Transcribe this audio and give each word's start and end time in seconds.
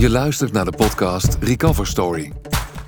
Je 0.00 0.10
luistert 0.10 0.52
naar 0.52 0.64
de 0.64 0.76
podcast 0.76 1.36
Recover 1.40 1.86
Story. 1.86 2.32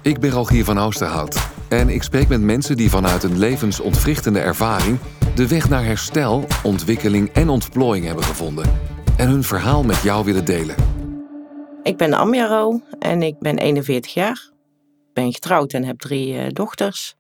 Ik 0.02 0.20
ben 0.20 0.30
Rogier 0.30 0.64
van 0.64 0.78
Oosterhout 0.78 1.48
en 1.68 1.88
ik 1.88 2.02
spreek 2.02 2.28
met 2.28 2.40
mensen 2.40 2.76
die 2.76 2.90
vanuit 2.90 3.22
een 3.22 3.38
levensontwrichtende 3.38 4.40
ervaring 4.40 4.98
de 5.34 5.48
weg 5.48 5.68
naar 5.68 5.84
herstel, 5.84 6.46
ontwikkeling 6.62 7.28
en 7.32 7.48
ontplooiing 7.48 8.06
hebben 8.06 8.24
gevonden 8.24 8.80
en 9.16 9.28
hun 9.28 9.44
verhaal 9.44 9.82
met 9.82 10.02
jou 10.02 10.24
willen 10.24 10.44
delen. 10.44 10.91
Ik 11.82 11.96
ben 11.96 12.12
Amjaro 12.12 12.80
en 12.98 13.22
ik 13.22 13.38
ben 13.38 13.58
41 13.58 14.14
jaar. 14.14 14.50
Ik 15.08 15.12
ben 15.12 15.32
getrouwd 15.32 15.72
en 15.72 15.84
heb 15.84 15.98
drie 15.98 16.34
uh, 16.34 16.48
dochters. 16.48 17.16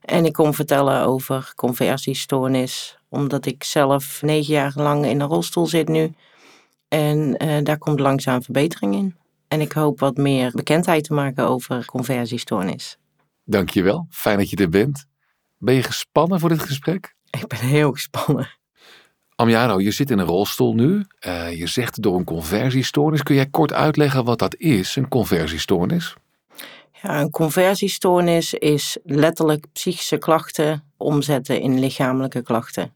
En 0.00 0.24
ik 0.24 0.32
kom 0.32 0.54
vertellen 0.54 1.04
over 1.04 1.52
conversiestoornis, 1.56 2.98
omdat 3.08 3.46
ik 3.46 3.64
zelf 3.64 4.22
negen 4.22 4.52
jaar 4.52 4.72
lang 4.74 5.06
in 5.06 5.20
een 5.20 5.28
rolstoel 5.28 5.66
zit 5.66 5.88
nu. 5.88 6.12
En 6.88 7.44
uh, 7.44 7.58
daar 7.62 7.78
komt 7.78 8.00
langzaam 8.00 8.42
verbetering 8.42 8.94
in. 8.94 9.16
En 9.48 9.60
ik 9.60 9.72
hoop 9.72 10.00
wat 10.00 10.16
meer 10.16 10.50
bekendheid 10.50 11.04
te 11.04 11.14
maken 11.14 11.46
over 11.46 11.84
conversiestoornis. 11.84 12.98
Dankjewel, 13.44 14.06
fijn 14.10 14.38
dat 14.38 14.50
je 14.50 14.56
er 14.56 14.68
bent. 14.68 15.06
Ben 15.58 15.74
je 15.74 15.82
gespannen 15.82 16.40
voor 16.40 16.48
dit 16.48 16.62
gesprek? 16.62 17.14
Ik 17.30 17.46
ben 17.46 17.58
heel 17.58 17.92
gespannen. 17.92 18.48
Amjano, 19.42 19.80
je 19.80 19.90
zit 19.90 20.10
in 20.10 20.18
een 20.18 20.26
rolstoel 20.26 20.74
nu. 20.74 21.04
Uh, 21.26 21.58
je 21.58 21.66
zegt 21.66 22.02
door 22.02 22.16
een 22.16 22.24
conversiestoornis. 22.24 23.22
Kun 23.22 23.34
jij 23.34 23.46
kort 23.46 23.72
uitleggen 23.72 24.24
wat 24.24 24.38
dat 24.38 24.56
is, 24.56 24.96
een 24.96 25.08
conversiestoornis? 25.08 26.14
Ja, 27.02 27.20
een 27.20 27.30
conversiestoornis 27.30 28.54
is 28.54 28.98
letterlijk 29.04 29.66
psychische 29.72 30.18
klachten 30.18 30.84
omzetten 30.96 31.60
in 31.60 31.78
lichamelijke 31.78 32.42
klachten. 32.42 32.94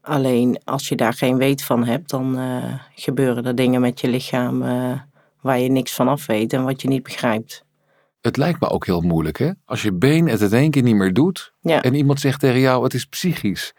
Alleen 0.00 0.60
als 0.64 0.88
je 0.88 0.96
daar 0.96 1.12
geen 1.12 1.36
weet 1.36 1.64
van 1.64 1.84
hebt, 1.84 2.10
dan 2.10 2.38
uh, 2.38 2.74
gebeuren 2.94 3.46
er 3.46 3.54
dingen 3.54 3.80
met 3.80 4.00
je 4.00 4.08
lichaam 4.08 4.62
uh, 4.62 4.92
waar 5.40 5.58
je 5.58 5.68
niks 5.68 5.92
van 5.92 6.08
af 6.08 6.26
weet 6.26 6.52
en 6.52 6.64
wat 6.64 6.82
je 6.82 6.88
niet 6.88 7.02
begrijpt. 7.02 7.64
Het 8.20 8.36
lijkt 8.36 8.60
me 8.60 8.68
ook 8.68 8.86
heel 8.86 9.00
moeilijk, 9.00 9.38
hè? 9.38 9.50
Als 9.64 9.82
je 9.82 9.92
been 9.92 10.28
het 10.28 10.40
in 10.40 10.52
één 10.52 10.70
keer 10.70 10.82
niet 10.82 10.94
meer 10.94 11.12
doet 11.12 11.52
ja. 11.60 11.82
en 11.82 11.94
iemand 11.94 12.20
zegt 12.20 12.40
tegen 12.40 12.60
jou, 12.60 12.84
het 12.84 12.94
is 12.94 13.04
psychisch. 13.06 13.72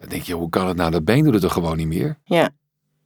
Dan 0.00 0.08
denk 0.08 0.22
je, 0.22 0.34
hoe 0.34 0.48
kan 0.48 0.68
het 0.68 0.76
nou? 0.76 0.90
Dat 0.90 1.04
been 1.04 1.24
doet 1.24 1.34
het 1.34 1.42
er 1.42 1.50
gewoon 1.50 1.76
niet 1.76 1.86
meer. 1.86 2.18
Ja, 2.24 2.50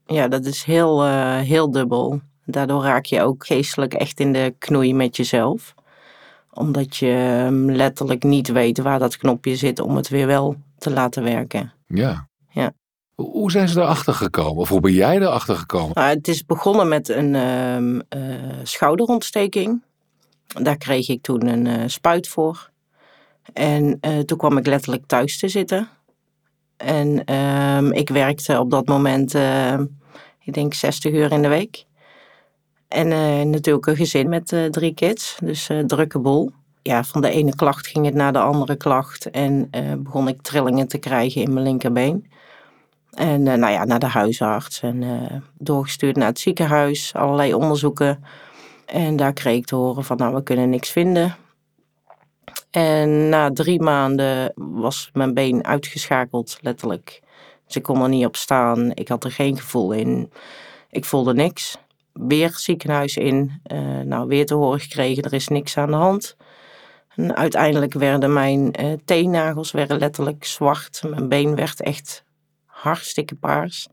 ja 0.06 0.28
dat 0.28 0.44
is 0.44 0.62
heel, 0.62 1.06
uh, 1.06 1.38
heel 1.38 1.70
dubbel. 1.70 2.20
Daardoor 2.44 2.82
raak 2.82 3.04
je 3.04 3.22
ook 3.22 3.46
geestelijk 3.46 3.94
echt 3.94 4.20
in 4.20 4.32
de 4.32 4.54
knoei 4.58 4.94
met 4.94 5.16
jezelf. 5.16 5.74
Omdat 6.52 6.96
je 6.96 7.44
um, 7.46 7.70
letterlijk 7.70 8.22
niet 8.22 8.48
weet 8.48 8.78
waar 8.78 8.98
dat 8.98 9.16
knopje 9.16 9.56
zit 9.56 9.80
om 9.80 9.96
het 9.96 10.08
weer 10.08 10.26
wel 10.26 10.56
te 10.78 10.90
laten 10.90 11.22
werken. 11.22 11.72
Ja. 11.86 12.28
Ja. 12.50 12.72
Hoe 13.14 13.50
zijn 13.50 13.68
ze 13.68 13.80
erachter 13.80 14.14
gekomen? 14.14 14.56
Of 14.56 14.68
hoe 14.68 14.80
ben 14.80 14.92
jij 14.92 15.16
erachter 15.16 15.56
gekomen? 15.56 15.90
Nou, 15.94 16.14
het 16.14 16.28
is 16.28 16.44
begonnen 16.44 16.88
met 16.88 17.08
een 17.08 17.34
um, 17.34 18.02
uh, 18.16 18.34
schouderontsteking. 18.62 19.82
Daar 20.46 20.76
kreeg 20.76 21.08
ik 21.08 21.22
toen 21.22 21.46
een 21.46 21.66
uh, 21.66 21.82
spuit 21.86 22.28
voor. 22.28 22.70
En 23.52 24.00
toen 24.26 24.38
kwam 24.38 24.56
ik 24.56 24.66
letterlijk 24.66 25.06
thuis 25.06 25.38
te 25.38 25.48
zitten. 25.48 25.88
En 26.76 27.34
um, 27.34 27.92
ik 27.92 28.08
werkte 28.08 28.58
op 28.58 28.70
dat 28.70 28.86
moment, 28.86 29.34
uh, 29.34 29.78
ik 30.40 30.54
denk 30.54 30.74
60 30.74 31.12
uur 31.12 31.32
in 31.32 31.42
de 31.42 31.48
week. 31.48 31.84
En 32.88 33.10
uh, 33.10 33.42
natuurlijk 33.42 33.86
een 33.86 33.96
gezin 33.96 34.28
met 34.28 34.52
uh, 34.52 34.64
drie 34.64 34.94
kids, 34.94 35.36
dus 35.42 35.70
drukke 35.86 36.18
boel. 36.18 36.50
Ja, 36.82 37.04
van 37.04 37.20
de 37.20 37.30
ene 37.30 37.54
klacht 37.54 37.86
ging 37.86 38.04
het 38.04 38.14
naar 38.14 38.32
de 38.32 38.38
andere 38.38 38.76
klacht. 38.76 39.30
En 39.30 39.70
begon 39.98 40.28
ik 40.28 40.42
trillingen 40.42 40.88
te 40.88 40.98
krijgen 40.98 41.42
in 41.42 41.52
mijn 41.52 41.66
linkerbeen. 41.66 42.30
En 43.10 43.42
nou 43.42 43.72
ja, 43.72 43.84
naar 43.84 43.98
de 43.98 44.06
huisarts 44.06 44.80
en 44.80 45.04
doorgestuurd 45.58 46.16
naar 46.16 46.26
het 46.26 46.38
ziekenhuis, 46.38 47.14
allerlei 47.14 47.54
onderzoeken. 47.54 48.24
En 48.86 49.16
daar 49.16 49.32
kreeg 49.32 49.56
ik 49.56 49.66
te 49.66 49.74
horen 49.74 50.04
van, 50.04 50.16
nou, 50.16 50.34
we 50.34 50.42
kunnen 50.42 50.70
niks 50.70 50.90
vinden. 50.90 51.36
En 52.74 53.28
na 53.28 53.50
drie 53.52 53.82
maanden 53.82 54.52
was 54.54 55.10
mijn 55.12 55.34
been 55.34 55.64
uitgeschakeld, 55.64 56.58
letterlijk. 56.60 57.22
Dus 57.66 57.76
ik 57.76 57.82
kon 57.82 58.02
er 58.02 58.08
niet 58.08 58.26
op 58.26 58.36
staan. 58.36 58.90
Ik 58.94 59.08
had 59.08 59.24
er 59.24 59.30
geen 59.30 59.56
gevoel 59.58 59.92
in. 59.92 60.32
Ik 60.90 61.04
voelde 61.04 61.34
niks. 61.34 61.78
Weer 62.12 62.50
ziekenhuis 62.54 63.16
in. 63.16 63.60
Uh, 63.72 64.00
nou, 64.00 64.28
weer 64.28 64.46
te 64.46 64.54
horen 64.54 64.80
gekregen, 64.80 65.22
er 65.22 65.32
is 65.32 65.48
niks 65.48 65.76
aan 65.76 65.90
de 65.90 65.96
hand. 65.96 66.36
En 67.16 67.36
uiteindelijk 67.36 67.92
werden 67.92 68.32
mijn 68.32 68.74
uh, 68.80 68.92
teennagels 69.04 69.70
werden 69.70 69.98
letterlijk 69.98 70.44
zwart. 70.44 71.02
Mijn 71.08 71.28
been 71.28 71.54
werd 71.54 71.80
echt 71.80 72.24
hartstikke 72.66 73.34
paars. 73.34 73.88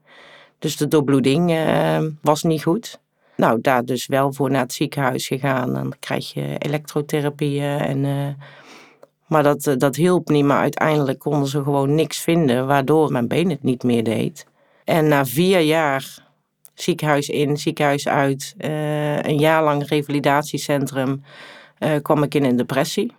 Dus 0.59 0.77
de 0.77 0.87
doorbloeding 0.87 1.51
uh, 1.51 1.99
was 2.21 2.43
niet 2.43 2.63
goed. 2.63 2.99
Nou, 3.35 3.61
daar 3.61 3.85
dus 3.85 4.07
wel 4.07 4.33
voor 4.33 4.51
naar 4.51 4.61
het 4.61 4.73
ziekenhuis 4.73 5.27
gegaan. 5.27 5.73
Dan 5.73 5.93
krijg 5.99 6.33
je 6.33 6.57
elektrotherapieën 6.57 7.79
en... 7.79 8.05
Maar 9.31 9.43
dat, 9.43 9.75
dat 9.77 9.95
hielp 9.95 10.29
niet, 10.29 10.45
maar 10.45 10.59
uiteindelijk 10.59 11.19
konden 11.19 11.47
ze 11.47 11.63
gewoon 11.63 11.95
niks 11.95 12.19
vinden, 12.19 12.67
waardoor 12.67 13.11
mijn 13.11 13.27
been 13.27 13.49
het 13.49 13.63
niet 13.63 13.83
meer 13.83 14.03
deed. 14.03 14.45
En 14.83 15.07
na 15.07 15.25
vier 15.25 15.59
jaar 15.59 16.29
ziekenhuis 16.73 17.29
in, 17.29 17.57
ziekenhuis 17.57 18.07
uit, 18.07 18.53
uh, 18.57 19.21
een 19.21 19.37
jaar 19.37 19.63
lang 19.63 19.87
revalidatiecentrum, 19.87 21.23
uh, 21.79 21.95
kwam 22.01 22.23
ik 22.23 22.35
in 22.35 22.43
een 22.43 22.55
depressie. 22.55 23.15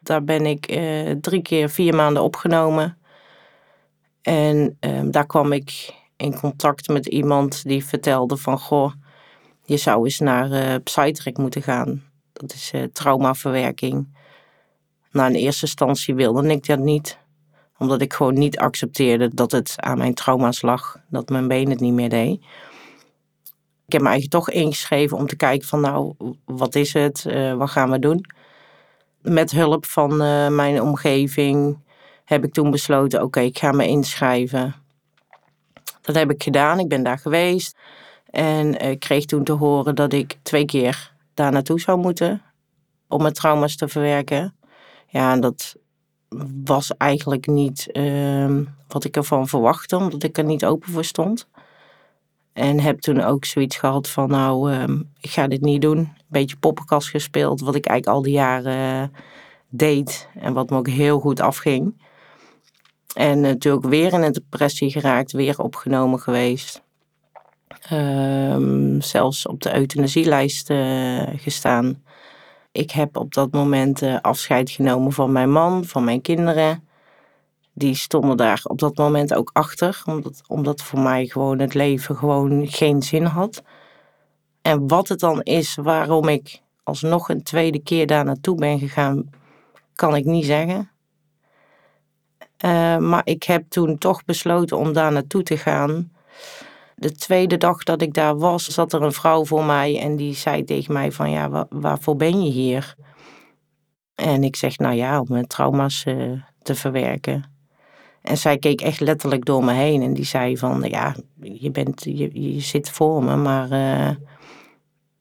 Daar 0.00 0.24
ben 0.24 0.46
ik 0.46 0.80
drie 1.20 1.42
keer 1.42 1.70
vier 1.70 1.94
maanden 1.94 2.22
opgenomen. 2.22 2.98
En 4.22 4.78
daar 5.10 5.26
kwam 5.26 5.52
ik 5.52 5.94
in 6.16 6.38
contact 6.40 6.88
met 6.88 7.06
iemand 7.06 7.64
die 7.64 7.84
vertelde 7.84 8.36
van, 8.36 8.58
goh, 8.58 8.92
je 9.62 9.76
zou 9.76 10.04
eens 10.04 10.18
naar 10.18 10.50
uh, 10.96 11.32
moeten 11.34 11.62
gaan. 11.62 12.02
Dat 12.32 12.52
is 12.52 12.72
traumaverwerking. 12.92 14.22
Nou, 15.14 15.28
in 15.28 15.34
eerste 15.34 15.64
instantie 15.64 16.14
wilde 16.14 16.48
ik 16.48 16.66
dat 16.66 16.78
niet. 16.78 17.18
Omdat 17.78 18.00
ik 18.00 18.12
gewoon 18.12 18.34
niet 18.34 18.58
accepteerde 18.58 19.34
dat 19.34 19.52
het 19.52 19.74
aan 19.76 19.98
mijn 19.98 20.14
trauma's 20.14 20.62
lag. 20.62 20.98
Dat 21.08 21.28
mijn 21.28 21.48
been 21.48 21.70
het 21.70 21.80
niet 21.80 21.92
meer 21.92 22.08
deed. 22.08 22.40
Ik 23.86 23.92
heb 23.92 24.02
me 24.02 24.08
eigenlijk 24.08 24.44
toch 24.44 24.50
ingeschreven 24.50 25.16
om 25.16 25.26
te 25.26 25.36
kijken 25.36 25.68
van 25.68 25.80
nou, 25.80 26.14
wat 26.44 26.74
is 26.74 26.92
het? 26.92 27.24
Uh, 27.28 27.54
wat 27.54 27.70
gaan 27.70 27.90
we 27.90 27.98
doen? 27.98 28.24
Met 29.20 29.50
hulp 29.50 29.86
van 29.86 30.22
uh, 30.22 30.48
mijn 30.48 30.82
omgeving 30.82 31.78
heb 32.24 32.44
ik 32.44 32.52
toen 32.52 32.70
besloten, 32.70 33.22
oké, 33.22 33.40
ik 33.40 33.58
ga 33.58 33.72
me 33.72 33.86
inschrijven. 33.86 34.74
Dat 36.00 36.14
heb 36.14 36.30
ik 36.30 36.42
gedaan, 36.42 36.78
ik 36.78 36.88
ben 36.88 37.02
daar 37.02 37.18
geweest. 37.18 37.76
En 38.30 38.78
ik 38.78 39.00
kreeg 39.00 39.24
toen 39.24 39.44
te 39.44 39.52
horen 39.52 39.94
dat 39.94 40.12
ik 40.12 40.38
twee 40.42 40.64
keer 40.64 41.12
daar 41.34 41.52
naartoe 41.52 41.80
zou 41.80 41.98
moeten. 41.98 42.42
Om 43.08 43.22
mijn 43.22 43.34
trauma's 43.34 43.76
te 43.76 43.88
verwerken. 43.88 44.54
Ja, 45.14 45.36
dat 45.36 45.76
was 46.64 46.96
eigenlijk 46.96 47.46
niet 47.46 47.88
uh, 47.92 48.60
wat 48.88 49.04
ik 49.04 49.16
ervan 49.16 49.48
verwachtte, 49.48 49.96
omdat 49.96 50.22
ik 50.22 50.38
er 50.38 50.44
niet 50.44 50.64
open 50.64 50.92
voor 50.92 51.04
stond. 51.04 51.48
En 52.52 52.80
heb 52.80 53.00
toen 53.00 53.20
ook 53.20 53.44
zoiets 53.44 53.76
gehad 53.76 54.08
van, 54.08 54.30
nou, 54.30 54.72
uh, 54.72 55.00
ik 55.20 55.30
ga 55.30 55.46
dit 55.46 55.60
niet 55.60 55.82
doen. 55.82 55.98
Een 55.98 56.14
beetje 56.28 56.56
poppenkast 56.56 57.08
gespeeld, 57.08 57.60
wat 57.60 57.74
ik 57.74 57.86
eigenlijk 57.86 58.16
al 58.16 58.22
die 58.22 58.32
jaren 58.32 59.10
uh, 59.12 59.18
deed 59.68 60.28
en 60.34 60.52
wat 60.52 60.70
me 60.70 60.76
ook 60.76 60.88
heel 60.88 61.20
goed 61.20 61.40
afging. 61.40 62.02
En 63.14 63.40
natuurlijk 63.40 63.84
weer 63.84 64.12
in 64.12 64.22
een 64.22 64.32
depressie 64.32 64.90
geraakt, 64.90 65.32
weer 65.32 65.58
opgenomen 65.58 66.20
geweest. 66.20 66.82
Um, 67.92 69.00
zelfs 69.00 69.46
op 69.46 69.62
de 69.62 69.76
euthanasielijst 69.76 70.70
uh, 70.70 71.22
gestaan. 71.36 72.02
Ik 72.74 72.90
heb 72.90 73.16
op 73.16 73.34
dat 73.34 73.52
moment 73.52 74.02
uh, 74.02 74.18
afscheid 74.20 74.70
genomen 74.70 75.12
van 75.12 75.32
mijn 75.32 75.50
man, 75.50 75.84
van 75.84 76.04
mijn 76.04 76.20
kinderen. 76.20 76.88
Die 77.72 77.94
stonden 77.94 78.36
daar 78.36 78.60
op 78.64 78.78
dat 78.78 78.96
moment 78.96 79.34
ook 79.34 79.50
achter, 79.52 80.02
omdat, 80.06 80.42
omdat 80.46 80.82
voor 80.82 80.98
mij 80.98 81.26
gewoon 81.26 81.58
het 81.58 81.74
leven 81.74 82.16
gewoon 82.16 82.68
geen 82.68 83.02
zin 83.02 83.24
had. 83.24 83.62
En 84.62 84.88
wat 84.88 85.08
het 85.08 85.20
dan 85.20 85.42
is 85.42 85.74
waarom 85.74 86.28
ik 86.28 86.60
alsnog 86.82 87.28
een 87.28 87.42
tweede 87.42 87.78
keer 87.78 88.06
daar 88.06 88.24
naartoe 88.24 88.56
ben 88.56 88.78
gegaan, 88.78 89.30
kan 89.94 90.16
ik 90.16 90.24
niet 90.24 90.44
zeggen. 90.44 90.90
Uh, 92.64 92.96
maar 92.96 93.22
ik 93.24 93.42
heb 93.42 93.64
toen 93.68 93.98
toch 93.98 94.24
besloten 94.24 94.78
om 94.78 94.92
daar 94.92 95.12
naartoe 95.12 95.42
te 95.42 95.56
gaan. 95.56 96.12
De 96.96 97.12
tweede 97.12 97.56
dag 97.56 97.82
dat 97.82 98.02
ik 98.02 98.14
daar 98.14 98.38
was, 98.38 98.64
zat 98.64 98.92
er 98.92 99.02
een 99.02 99.12
vrouw 99.12 99.44
voor 99.44 99.64
mij 99.64 100.00
en 100.00 100.16
die 100.16 100.34
zei 100.34 100.64
tegen 100.64 100.92
mij 100.92 101.12
van 101.12 101.30
ja, 101.30 101.48
waar, 101.48 101.66
waarvoor 101.68 102.16
ben 102.16 102.42
je 102.42 102.50
hier? 102.50 102.94
En 104.14 104.44
ik 104.44 104.56
zeg 104.56 104.78
nou 104.78 104.94
ja, 104.94 105.20
om 105.20 105.26
mijn 105.28 105.46
trauma's 105.46 106.04
uh, 106.04 106.42
te 106.62 106.74
verwerken. 106.74 107.52
En 108.22 108.38
zij 108.38 108.58
keek 108.58 108.80
echt 108.80 109.00
letterlijk 109.00 109.44
door 109.44 109.64
me 109.64 109.72
heen 109.72 110.02
en 110.02 110.14
die 110.14 110.24
zei 110.24 110.56
van 110.56 110.82
ja, 110.82 111.14
je, 111.40 111.70
bent, 111.70 112.04
je, 112.04 112.52
je 112.52 112.60
zit 112.60 112.90
voor 112.90 113.24
me, 113.24 113.36
maar 113.36 113.72
uh, 113.72 114.10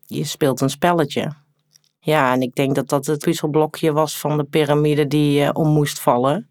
je 0.01 0.23
speelt 0.23 0.61
een 0.61 0.69
spelletje. 0.69 1.33
Ja, 1.99 2.33
en 2.33 2.41
ik 2.41 2.55
denk 2.55 2.75
dat 2.75 2.89
dat 2.89 3.05
het 3.05 3.19
puzzelblokje 3.19 3.91
was 3.91 4.19
van 4.19 4.37
de 4.37 4.43
piramide 4.43 5.07
die 5.07 5.41
uh, 5.41 5.49
om 5.53 5.67
moest 5.67 5.99
vallen. 5.99 6.49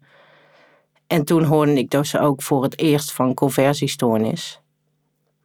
En 1.07 1.25
toen 1.25 1.43
hoorde 1.43 1.73
ik 1.73 1.89
dus 1.89 2.17
ook 2.17 2.41
voor 2.41 2.63
het 2.63 2.79
eerst 2.79 3.11
van 3.11 3.33
conversiestoornis. 3.33 4.62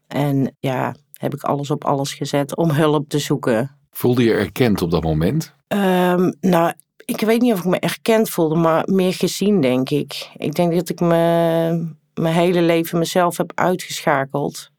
En 0.08 0.56
ja, 0.60 0.94
heb 1.12 1.34
ik 1.34 1.42
alles 1.42 1.70
op 1.70 1.84
alles 1.84 2.14
gezet 2.14 2.56
om 2.56 2.70
hulp 2.70 3.08
te 3.08 3.18
zoeken. 3.18 3.76
Voelde 3.90 4.24
je 4.24 4.32
erkend 4.32 4.82
op 4.82 4.90
dat 4.90 5.02
moment? 5.02 5.54
Um, 5.68 6.34
nou, 6.40 6.72
ik 7.04 7.20
weet 7.20 7.40
niet 7.40 7.52
of 7.52 7.58
ik 7.58 7.64
me 7.64 7.78
erkend 7.78 8.30
voelde, 8.30 8.54
maar 8.54 8.82
meer 8.86 9.14
gezien, 9.14 9.60
denk 9.60 9.90
ik. 9.90 10.30
Ik 10.36 10.54
denk 10.54 10.74
dat 10.74 10.88
ik 10.88 11.00
me, 11.00 11.16
mijn 12.14 12.34
hele 12.34 12.62
leven 12.62 12.98
mezelf 12.98 13.36
heb 13.36 13.52
uitgeschakeld. 13.54 14.70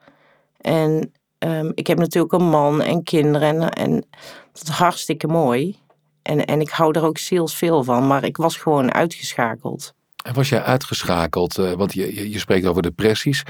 En 0.58 1.12
um, 1.40 1.72
ik 1.75 1.88
heb 1.88 1.98
natuurlijk 1.98 2.34
een 2.34 2.50
man 2.50 2.82
en 2.82 3.04
kinderen 3.04 3.62
en, 3.62 3.70
en 3.70 4.06
dat 4.54 4.64
is 4.64 4.70
hartstikke 4.70 5.28
mooi. 5.28 5.78
En, 6.22 6.46
en 6.46 6.62
ik 6.62 6.70
hou 6.70 6.92
er 6.92 7.04
ook 7.04 7.18
zielsveel 7.18 7.84
van, 7.84 8.08
maar 8.08 8.24
ik 8.24 8.38
was 8.38 8.58
gewoon 8.58 8.94
uitgeschakeld. 8.94 9.94
En 10.24 10.34
was 10.34 10.50
jij 10.50 10.62
uitgeschakeld, 10.62 11.58
uh, 11.58 11.72
want 11.72 11.94
je, 11.94 12.30
je, 12.30 12.40
spreekt 12.40 12.66
over 12.66 12.82
depressies. 12.82 13.44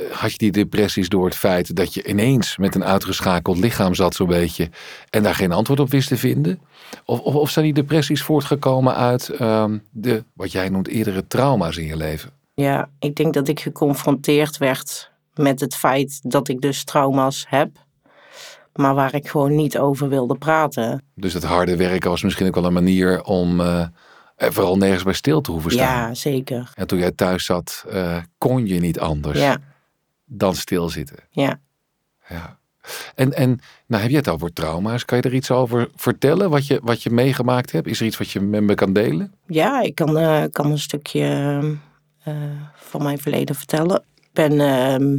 Uh, 0.00 0.10
had 0.10 0.30
je 0.30 0.38
die 0.38 0.52
depressies 0.52 1.08
door 1.08 1.24
het 1.24 1.36
feit 1.36 1.76
dat 1.76 1.94
je 1.94 2.06
ineens 2.06 2.56
met 2.56 2.74
een 2.74 2.84
uitgeschakeld 2.84 3.58
lichaam 3.58 3.94
zat 3.94 4.14
zo'n 4.14 4.26
beetje 4.26 4.70
en 5.10 5.22
daar 5.22 5.34
geen 5.34 5.52
antwoord 5.52 5.80
op 5.80 5.90
wist 5.90 6.08
te 6.08 6.16
vinden? 6.16 6.60
Of, 7.04 7.20
of, 7.20 7.34
of 7.34 7.50
zijn 7.50 7.64
die 7.64 7.74
depressies 7.74 8.22
voortgekomen 8.22 8.94
uit 8.94 9.40
um, 9.40 9.82
de, 9.90 10.24
wat 10.32 10.52
jij 10.52 10.68
noemt, 10.68 10.88
eerdere 10.88 11.26
trauma's 11.26 11.76
in 11.76 11.86
je 11.86 11.96
leven? 11.96 12.30
Ja, 12.54 12.88
ik 12.98 13.14
denk 13.14 13.34
dat 13.34 13.48
ik 13.48 13.60
geconfronteerd 13.60 14.58
werd 14.58 15.10
met 15.34 15.60
het 15.60 15.74
feit 15.74 16.20
dat 16.22 16.48
ik 16.48 16.60
dus 16.60 16.84
trauma's 16.84 17.44
heb 17.48 17.70
maar 18.78 18.94
waar 18.94 19.14
ik 19.14 19.28
gewoon 19.28 19.54
niet 19.54 19.78
over 19.78 20.08
wilde 20.08 20.34
praten. 20.34 21.02
Dus 21.14 21.32
het 21.32 21.42
harde 21.42 21.76
werken 21.76 22.10
was 22.10 22.22
misschien 22.22 22.46
ook 22.46 22.54
wel 22.54 22.64
een 22.64 22.72
manier 22.72 23.22
om 23.22 23.60
uh, 23.60 23.86
vooral 24.36 24.76
nergens 24.76 25.02
bij 25.02 25.12
stil 25.12 25.40
te 25.40 25.50
hoeven 25.50 25.70
staan. 25.70 26.08
Ja, 26.08 26.14
zeker. 26.14 26.70
En 26.74 26.86
toen 26.86 26.98
jij 26.98 27.10
thuis 27.10 27.44
zat, 27.44 27.84
uh, 27.92 28.16
kon 28.38 28.66
je 28.66 28.80
niet 28.80 29.00
anders 29.00 29.38
ja. 29.38 29.58
Dan 30.28 30.54
stilzitten. 30.54 31.16
Ja. 31.30 31.60
ja. 32.28 32.58
En, 33.14 33.32
en 33.32 33.60
nou 33.86 34.02
heb 34.02 34.10
je 34.10 34.16
het 34.16 34.28
over 34.28 34.52
trauma's. 34.52 35.04
Kan 35.04 35.18
je 35.18 35.24
er 35.24 35.34
iets 35.34 35.50
over 35.50 35.88
vertellen 35.96 36.50
wat 36.50 36.66
je, 36.66 36.80
wat 36.82 37.02
je 37.02 37.10
meegemaakt 37.10 37.72
hebt? 37.72 37.86
Is 37.86 38.00
er 38.00 38.06
iets 38.06 38.18
wat 38.18 38.30
je 38.30 38.40
met 38.40 38.62
me 38.62 38.74
kan 38.74 38.92
delen? 38.92 39.34
Ja, 39.46 39.80
ik 39.80 39.94
kan, 39.94 40.18
uh, 40.18 40.42
kan 40.52 40.70
een 40.70 40.78
stukje 40.78 41.78
van 42.74 43.02
mijn 43.02 43.18
verleden 43.18 43.54
vertellen. 43.54 44.02
Ik 44.14 44.28
ben 44.32 44.60
ehm, 44.60 45.18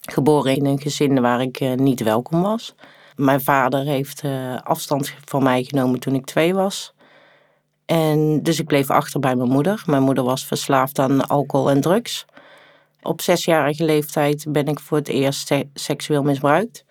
geboren 0.00 0.56
in 0.56 0.66
een 0.66 0.80
gezin 0.80 1.20
waar 1.20 1.40
ik 1.40 1.60
uh, 1.60 1.74
niet 1.74 2.02
welkom 2.02 2.42
was. 2.42 2.74
Mijn 3.16 3.40
vader 3.40 3.84
heeft 3.84 4.22
afstand 4.62 5.14
van 5.24 5.42
mij 5.42 5.64
genomen 5.64 6.00
toen 6.00 6.14
ik 6.14 6.24
twee 6.24 6.54
was. 6.54 6.94
En 7.90 8.42
dus 8.42 8.60
ik 8.60 8.66
bleef 8.66 8.90
achter 8.90 9.20
bij 9.20 9.36
mijn 9.36 9.50
moeder. 9.50 9.82
Mijn 9.86 10.02
moeder 10.02 10.24
was 10.24 10.44
verslaafd 10.44 10.98
aan 10.98 11.26
alcohol 11.26 11.70
en 11.70 11.80
drugs. 11.80 12.26
Op 13.02 13.20
zesjarige 13.20 13.84
leeftijd 13.84 14.46
ben 14.48 14.66
ik 14.66 14.80
voor 14.80 14.98
het 14.98 15.08
eerst 15.08 15.54
seksueel 15.74 16.22
misbruikt. 16.22 16.84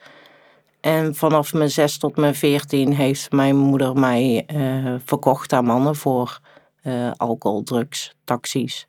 En 0.81 1.15
vanaf 1.15 1.53
mijn 1.53 1.69
zes 1.69 1.97
tot 1.97 2.15
mijn 2.17 2.35
veertien 2.35 2.93
heeft 2.93 3.31
mijn 3.31 3.55
moeder 3.55 3.99
mij 3.99 4.45
uh, 4.53 4.95
verkocht 5.05 5.53
aan 5.53 5.65
mannen 5.65 5.95
voor 5.95 6.39
uh, 6.83 7.11
alcohol, 7.17 7.63
drugs, 7.63 8.15
taxis. 8.23 8.87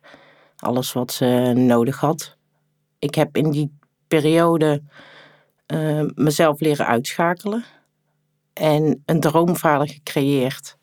Alles 0.57 0.93
wat 0.93 1.11
ze 1.11 1.53
nodig 1.55 1.99
had. 1.99 2.37
Ik 2.99 3.15
heb 3.15 3.37
in 3.37 3.51
die 3.51 3.77
periode 4.07 4.81
uh, 5.67 6.05
mezelf 6.15 6.59
leren 6.59 6.85
uitschakelen. 6.85 7.63
En 8.53 9.03
een 9.05 9.19
droomvader 9.19 9.87
gecreëerd 9.87 10.77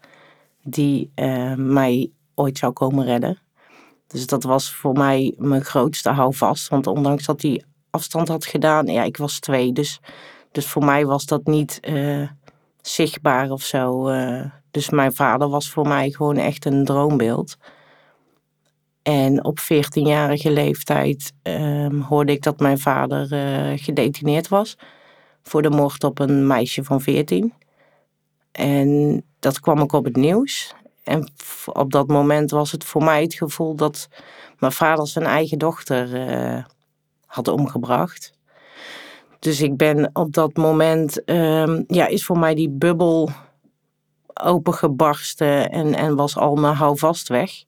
die 0.63 1.11
mij 1.57 2.11
ooit 2.35 2.59
zou 2.59 2.73
komen 2.73 3.05
redden. 3.05 3.39
Dus 4.09 4.27
dat 4.27 4.43
was 4.43 4.75
voor 4.75 4.93
mij 4.93 5.35
mijn 5.37 5.65
grootste 5.65 6.11
houvast. 6.11 6.69
Want 6.69 6.87
ondanks 6.87 7.27
dat 7.27 7.43
hij 7.43 7.65
afstand 7.91 8.29
had 8.29 8.47
gedaan, 8.47 8.87
ja, 8.87 9.03
ik 9.03 9.17
was 9.17 9.39
twee. 9.39 9.73
Dus, 9.73 10.01
dus 10.53 10.67
voor 10.67 10.85
mij 10.85 11.07
was 11.07 11.25
dat 11.25 11.47
niet 11.47 11.81
uh, 11.89 12.29
zichtbaar 12.83 13.51
of 13.51 13.63
zo. 13.63 14.11
dus 14.71 14.91
mijn 14.91 15.15
vader 15.15 15.49
was 15.49 15.71
voor 15.71 15.89
mij 15.89 16.11
gewoon 16.11 16.37
echt 16.37 16.65
een 16.65 16.85
droombeeld. 16.85 17.57
En 19.03 19.45
op 19.45 19.59
14-jarige 19.61 20.51
leeftijd 20.51 21.33
um, 21.43 22.01
hoorde 22.01 22.33
ik 22.33 22.43
dat 22.43 22.61
mijn 22.61 22.79
vader 22.79 23.33
uh, 23.33 23.79
gedetineerd 23.79 24.49
was 24.49 24.77
voor 25.43 25.63
de 25.63 25.71
moord 25.71 26.05
op 26.05 26.19
een 26.19 26.47
meisje 26.47 26.85
van 26.85 27.01
14. 27.01 27.53
En 28.53 29.23
dat 29.39 29.61
kwam 29.61 29.81
ook 29.81 29.93
op 29.93 30.05
het 30.05 30.17
nieuws. 30.17 30.75
En 31.09 31.31
op 31.67 31.93
dat 31.93 32.07
moment 32.07 32.51
was 32.51 32.73
het 32.73 32.85
voor 32.85 33.05
mij 33.05 33.23
het 33.23 33.35
gevoel 33.35 33.75
dat 33.75 34.09
mijn 34.59 34.73
vader 34.73 35.07
zijn 35.07 35.25
eigen 35.25 35.59
dochter 35.59 36.31
uh, 36.31 36.65
had 37.27 37.49
omgebracht. 37.49 38.33
Dus 39.39 39.61
ik 39.61 39.77
ben 39.77 40.11
op 40.13 40.33
dat 40.33 40.57
moment, 40.57 41.31
um, 41.31 41.85
ja, 41.87 42.07
is 42.07 42.25
voor 42.25 42.39
mij 42.39 42.55
die 42.55 42.71
bubbel 42.71 43.31
opengebarsten 44.35 45.71
en, 45.71 45.95
en 45.95 46.17
was 46.17 46.37
al 46.37 46.55
mijn 46.55 46.75
houvast 46.75 47.29
weg. 47.29 47.65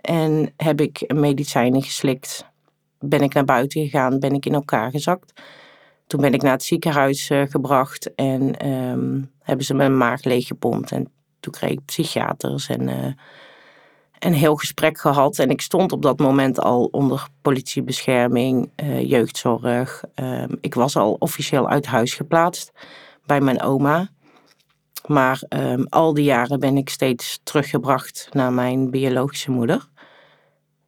En 0.00 0.52
heb 0.56 0.80
ik 0.80 1.12
medicijnen 1.14 1.82
geslikt. 1.82 2.46
Ben 2.98 3.20
ik 3.20 3.34
naar 3.34 3.44
buiten 3.44 3.82
gegaan, 3.82 4.18
ben 4.18 4.32
ik 4.32 4.46
in 4.46 4.54
elkaar 4.54 4.90
gezakt. 4.90 5.42
Toen 6.06 6.20
ben 6.20 6.32
ik 6.32 6.42
naar 6.42 6.52
het 6.52 6.62
ziekenhuis 6.62 7.30
uh, 7.30 7.42
gebracht 7.48 8.14
en 8.14 8.68
um, 8.68 9.30
hebben 9.42 9.64
ze 9.64 9.74
mijn 9.74 9.96
maag 9.96 10.24
leeggepompt. 10.24 10.92
En 10.92 11.10
toen 11.46 11.54
kreeg 11.54 11.70
ik 11.70 11.84
psychiaters 11.84 12.68
en 12.68 12.88
uh, 12.88 13.12
een 14.18 14.32
heel 14.32 14.56
gesprek 14.56 14.98
gehad. 14.98 15.38
En 15.38 15.50
ik 15.50 15.60
stond 15.60 15.92
op 15.92 16.02
dat 16.02 16.18
moment 16.18 16.60
al 16.60 16.84
onder 16.84 17.28
politiebescherming, 17.42 18.70
uh, 18.82 19.10
jeugdzorg. 19.10 20.04
Um, 20.14 20.58
ik 20.60 20.74
was 20.74 20.96
al 20.96 21.16
officieel 21.18 21.68
uit 21.68 21.86
huis 21.86 22.14
geplaatst 22.14 22.72
bij 23.26 23.40
mijn 23.40 23.62
oma. 23.62 24.08
Maar 25.06 25.42
um, 25.48 25.86
al 25.88 26.14
die 26.14 26.24
jaren 26.24 26.60
ben 26.60 26.76
ik 26.76 26.88
steeds 26.88 27.40
teruggebracht 27.42 28.28
naar 28.32 28.52
mijn 28.52 28.90
biologische 28.90 29.50
moeder. 29.50 29.88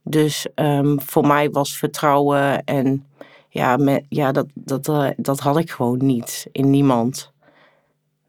Dus 0.03 0.47
um, 0.55 1.01
voor 1.01 1.27
mij 1.27 1.51
was 1.51 1.77
vertrouwen 1.77 2.65
en 2.65 3.07
ja, 3.49 3.79
ja 4.09 4.33
dat, 4.33 4.47
dat, 4.55 4.89
uh, 4.89 5.09
dat 5.17 5.41
had 5.41 5.59
ik 5.59 5.71
gewoon 5.71 6.07
niet 6.07 6.47
in 6.53 6.71
niemand. 6.71 7.33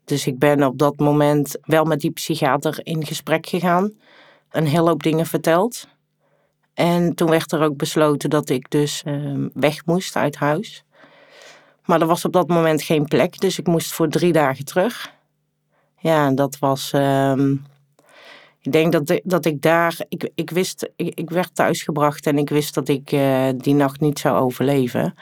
Dus 0.09 0.27
ik 0.27 0.39
ben 0.39 0.63
op 0.63 0.77
dat 0.77 1.00
moment 1.00 1.57
wel 1.61 1.85
met 1.85 2.00
die 2.00 2.11
psychiater 2.11 2.80
in 2.83 3.06
gesprek 3.06 3.47
gegaan. 3.47 3.94
Een 4.51 4.68
hele 4.68 4.89
hoop 4.89 5.04
dingen 5.04 5.25
verteld. 5.25 5.87
En 6.73 7.16
toen 7.16 7.30
werd 7.30 7.51
er 7.51 7.61
ook 7.61 7.78
besloten 7.78 8.30
dat 8.30 8.49
ik 8.49 8.69
dus 8.69 9.04
um, 9.06 9.49
weg 9.54 9.85
moest 9.85 10.16
uit 10.16 10.35
huis. 10.35 10.83
Maar 11.85 12.01
er 12.01 12.07
was 12.07 12.25
op 12.25 12.33
dat 12.33 12.47
moment 12.47 12.81
geen 12.81 13.06
plek, 13.06 13.39
dus 13.39 13.59
ik 13.59 13.68
moest 13.68 13.94
voor 13.94 14.09
drie 14.09 14.31
dagen 14.31 14.66
terug. 14.66 15.13
Ja, 15.97 16.28
en 16.28 16.35
dat 16.35 16.59
was 16.59 16.92
um, 16.94 17.66
ik 18.61 18.71
denk 18.71 18.92
dat, 18.92 19.21
dat 19.23 19.45
ik 19.45 19.61
daar, 19.61 19.95
ik, 20.07 20.30
ik 20.35 20.49
wist, 20.49 20.89
ik, 20.95 21.19
ik 21.19 21.30
werd 21.30 21.56
thuisgebracht 21.56 22.25
en 22.25 22.37
ik 22.37 22.49
wist 22.49 22.73
dat 22.73 22.87
ik 22.87 23.11
uh, 23.11 23.49
die 23.57 23.73
nacht 23.73 23.99
niet 23.99 24.19
zou 24.19 24.37
overleven. 24.37 25.13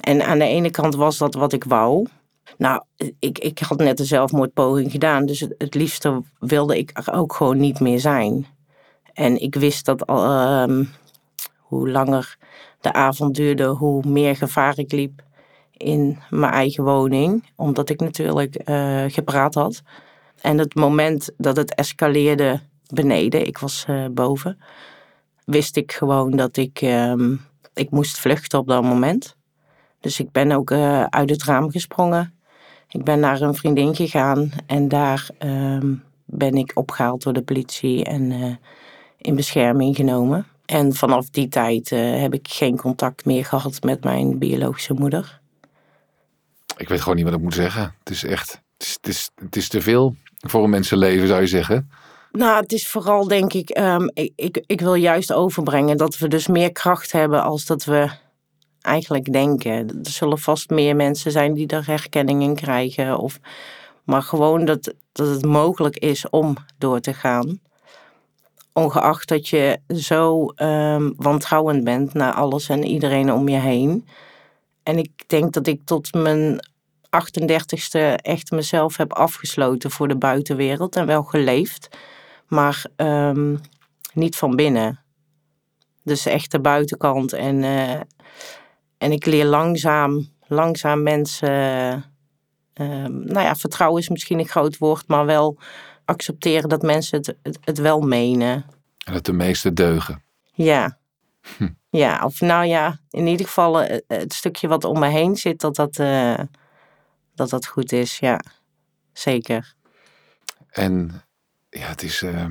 En 0.00 0.26
aan 0.26 0.38
de 0.38 0.44
ene 0.44 0.70
kant 0.70 0.94
was 0.94 1.18
dat 1.18 1.34
wat 1.34 1.52
ik 1.52 1.64
wou. 1.64 2.06
Nou, 2.58 2.82
ik, 3.18 3.38
ik 3.38 3.58
had 3.58 3.78
net 3.78 4.00
een 4.00 4.06
zelfmoordpoging 4.06 4.90
gedaan, 4.90 5.26
dus 5.26 5.40
het, 5.40 5.74
liefste 5.74 6.22
wilde 6.38 6.78
ik 6.78 6.90
er 6.92 7.12
ook 7.12 7.34
gewoon 7.34 7.58
niet 7.58 7.80
meer 7.80 8.00
zijn. 8.00 8.46
En 9.12 9.40
ik 9.40 9.54
wist 9.54 9.84
dat 9.84 10.08
uh, 10.10 10.80
hoe 11.58 11.90
langer 11.90 12.36
de 12.80 12.92
avond 12.92 13.34
duurde, 13.34 13.66
hoe 13.66 14.06
meer 14.06 14.36
gevaar 14.36 14.78
ik 14.78 14.92
liep 14.92 15.22
in 15.76 16.18
mijn 16.30 16.52
eigen 16.52 16.84
woning, 16.84 17.44
omdat 17.56 17.88
ik 17.88 18.00
natuurlijk 18.00 18.68
uh, 18.68 19.04
gepraat 19.06 19.54
had. 19.54 19.82
En 20.40 20.58
het 20.58 20.74
moment 20.74 21.30
dat 21.36 21.56
het 21.56 21.74
escaleerde 21.74 22.60
beneden, 22.86 23.46
ik 23.46 23.58
was 23.58 23.84
uh, 23.90 24.06
boven, 24.10 24.58
wist 25.44 25.76
ik 25.76 25.92
gewoon 25.92 26.30
dat 26.30 26.56
ik, 26.56 26.80
um, 26.82 27.40
ik 27.74 27.90
moest 27.90 28.18
vluchten 28.18 28.58
op 28.58 28.66
dat 28.66 28.82
moment. 28.82 29.36
Dus 30.00 30.20
ik 30.20 30.30
ben 30.30 30.52
ook 30.52 30.70
uh, 30.70 31.04
uit 31.04 31.30
het 31.30 31.44
raam 31.44 31.70
gesprongen. 31.70 32.34
Ik 32.92 33.04
ben 33.04 33.20
naar 33.20 33.40
een 33.40 33.54
vriendin 33.54 33.94
gegaan 33.94 34.50
en 34.66 34.88
daar 34.88 35.28
um, 35.38 36.04
ben 36.24 36.54
ik 36.54 36.70
opgehaald 36.74 37.22
door 37.22 37.32
de 37.32 37.42
politie 37.42 38.04
en 38.04 38.30
uh, 38.30 38.54
in 39.18 39.36
bescherming 39.36 39.96
genomen. 39.96 40.46
En 40.64 40.94
vanaf 40.94 41.30
die 41.30 41.48
tijd 41.48 41.90
heb 41.90 42.34
ik 42.34 42.48
geen 42.48 42.76
contact 42.76 43.24
meer 43.24 43.44
gehad 43.44 43.82
met 43.82 44.04
mijn 44.04 44.38
biologische 44.38 44.92
moeder. 44.94 45.40
Ik 46.76 46.88
weet 46.88 47.00
gewoon 47.00 47.16
niet 47.16 47.24
wat 47.24 47.34
ik 47.34 47.40
moet 47.40 47.54
zeggen. 47.54 47.94
Het 47.98 48.10
is 48.10 48.24
echt, 48.24 48.60
het 48.78 48.86
is, 48.86 48.92
het 48.92 49.08
is, 49.08 49.30
het 49.34 49.56
is 49.56 49.68
te 49.68 49.80
veel 49.80 50.14
voor 50.40 50.64
een 50.64 50.70
mensenleven 50.70 51.26
zou 51.26 51.40
je 51.40 51.46
zeggen. 51.46 51.90
Nou, 52.32 52.60
het 52.62 52.72
is 52.72 52.88
vooral 52.88 53.28
denk 53.28 53.52
ik, 53.52 53.78
um, 53.78 54.10
ik, 54.14 54.32
ik, 54.36 54.62
ik 54.66 54.80
wil 54.80 54.94
juist 54.94 55.32
overbrengen 55.32 55.96
dat 55.96 56.18
we 56.18 56.28
dus 56.28 56.46
meer 56.46 56.72
kracht 56.72 57.12
hebben 57.12 57.42
als 57.42 57.64
dat 57.64 57.84
we 57.84 58.10
eigenlijk 58.82 59.32
denken. 59.32 59.88
Er 59.88 60.10
zullen 60.10 60.38
vast 60.38 60.70
meer 60.70 60.96
mensen 60.96 61.30
zijn 61.30 61.54
die 61.54 61.66
er 61.66 61.86
herkenning 61.86 62.42
in 62.42 62.54
krijgen. 62.54 63.18
Of, 63.18 63.38
Maar 64.04 64.22
gewoon 64.22 64.64
dat, 64.64 64.94
dat 65.12 65.28
het 65.28 65.44
mogelijk 65.44 65.96
is 65.96 66.30
om 66.30 66.56
door 66.78 67.00
te 67.00 67.14
gaan. 67.14 67.60
Ongeacht 68.72 69.28
dat 69.28 69.48
je 69.48 69.80
zo 69.88 70.52
um, 70.56 71.14
wantrouwend 71.16 71.84
bent 71.84 72.14
naar 72.14 72.32
alles 72.32 72.68
en 72.68 72.84
iedereen 72.84 73.32
om 73.32 73.48
je 73.48 73.58
heen. 73.58 74.06
En 74.82 74.98
ik 74.98 75.28
denk 75.28 75.52
dat 75.52 75.66
ik 75.66 75.80
tot 75.84 76.14
mijn 76.14 76.60
38ste 77.06 78.14
echt 78.16 78.50
mezelf 78.50 78.96
heb 78.96 79.12
afgesloten 79.12 79.90
voor 79.90 80.08
de 80.08 80.16
buitenwereld 80.16 80.96
en 80.96 81.06
wel 81.06 81.22
geleefd, 81.22 81.88
maar 82.46 82.84
um, 82.96 83.60
niet 84.14 84.36
van 84.36 84.56
binnen. 84.56 85.00
Dus 86.04 86.26
echt 86.26 86.50
de 86.50 86.60
buitenkant. 86.60 87.32
En, 87.32 87.62
uh, 87.62 88.00
en 89.02 89.12
ik 89.12 89.26
leer 89.26 89.44
langzaam, 89.44 90.28
langzaam 90.46 91.02
mensen. 91.02 91.50
Uh, 92.74 93.06
nou 93.06 93.40
ja, 93.40 93.56
vertrouwen 93.56 94.00
is 94.02 94.08
misschien 94.08 94.38
een 94.38 94.48
groot 94.48 94.78
woord, 94.78 95.08
maar 95.08 95.26
wel 95.26 95.58
accepteren 96.04 96.68
dat 96.68 96.82
mensen 96.82 97.18
het, 97.18 97.36
het, 97.42 97.58
het 97.60 97.78
wel 97.78 98.00
menen. 98.00 98.64
En 99.04 99.12
dat 99.12 99.26
de 99.26 99.32
meeste 99.32 99.72
deugen. 99.72 100.22
Ja. 100.52 100.98
Hm. 101.56 101.68
Ja, 101.90 102.24
of 102.24 102.40
nou 102.40 102.66
ja, 102.66 103.00
in 103.10 103.26
ieder 103.26 103.46
geval 103.46 103.74
het, 103.74 104.04
het 104.06 104.32
stukje 104.32 104.68
wat 104.68 104.84
om 104.84 104.98
me 104.98 105.08
heen 105.08 105.36
zit, 105.36 105.60
dat 105.60 105.74
dat, 105.74 105.98
uh, 105.98 106.38
dat, 107.34 107.50
dat 107.50 107.66
goed 107.66 107.92
is. 107.92 108.18
Ja, 108.18 108.40
zeker. 109.12 109.74
En 110.68 111.22
ja, 111.70 111.86
het 111.86 112.02
is. 112.02 112.22
Uh, 112.22 112.46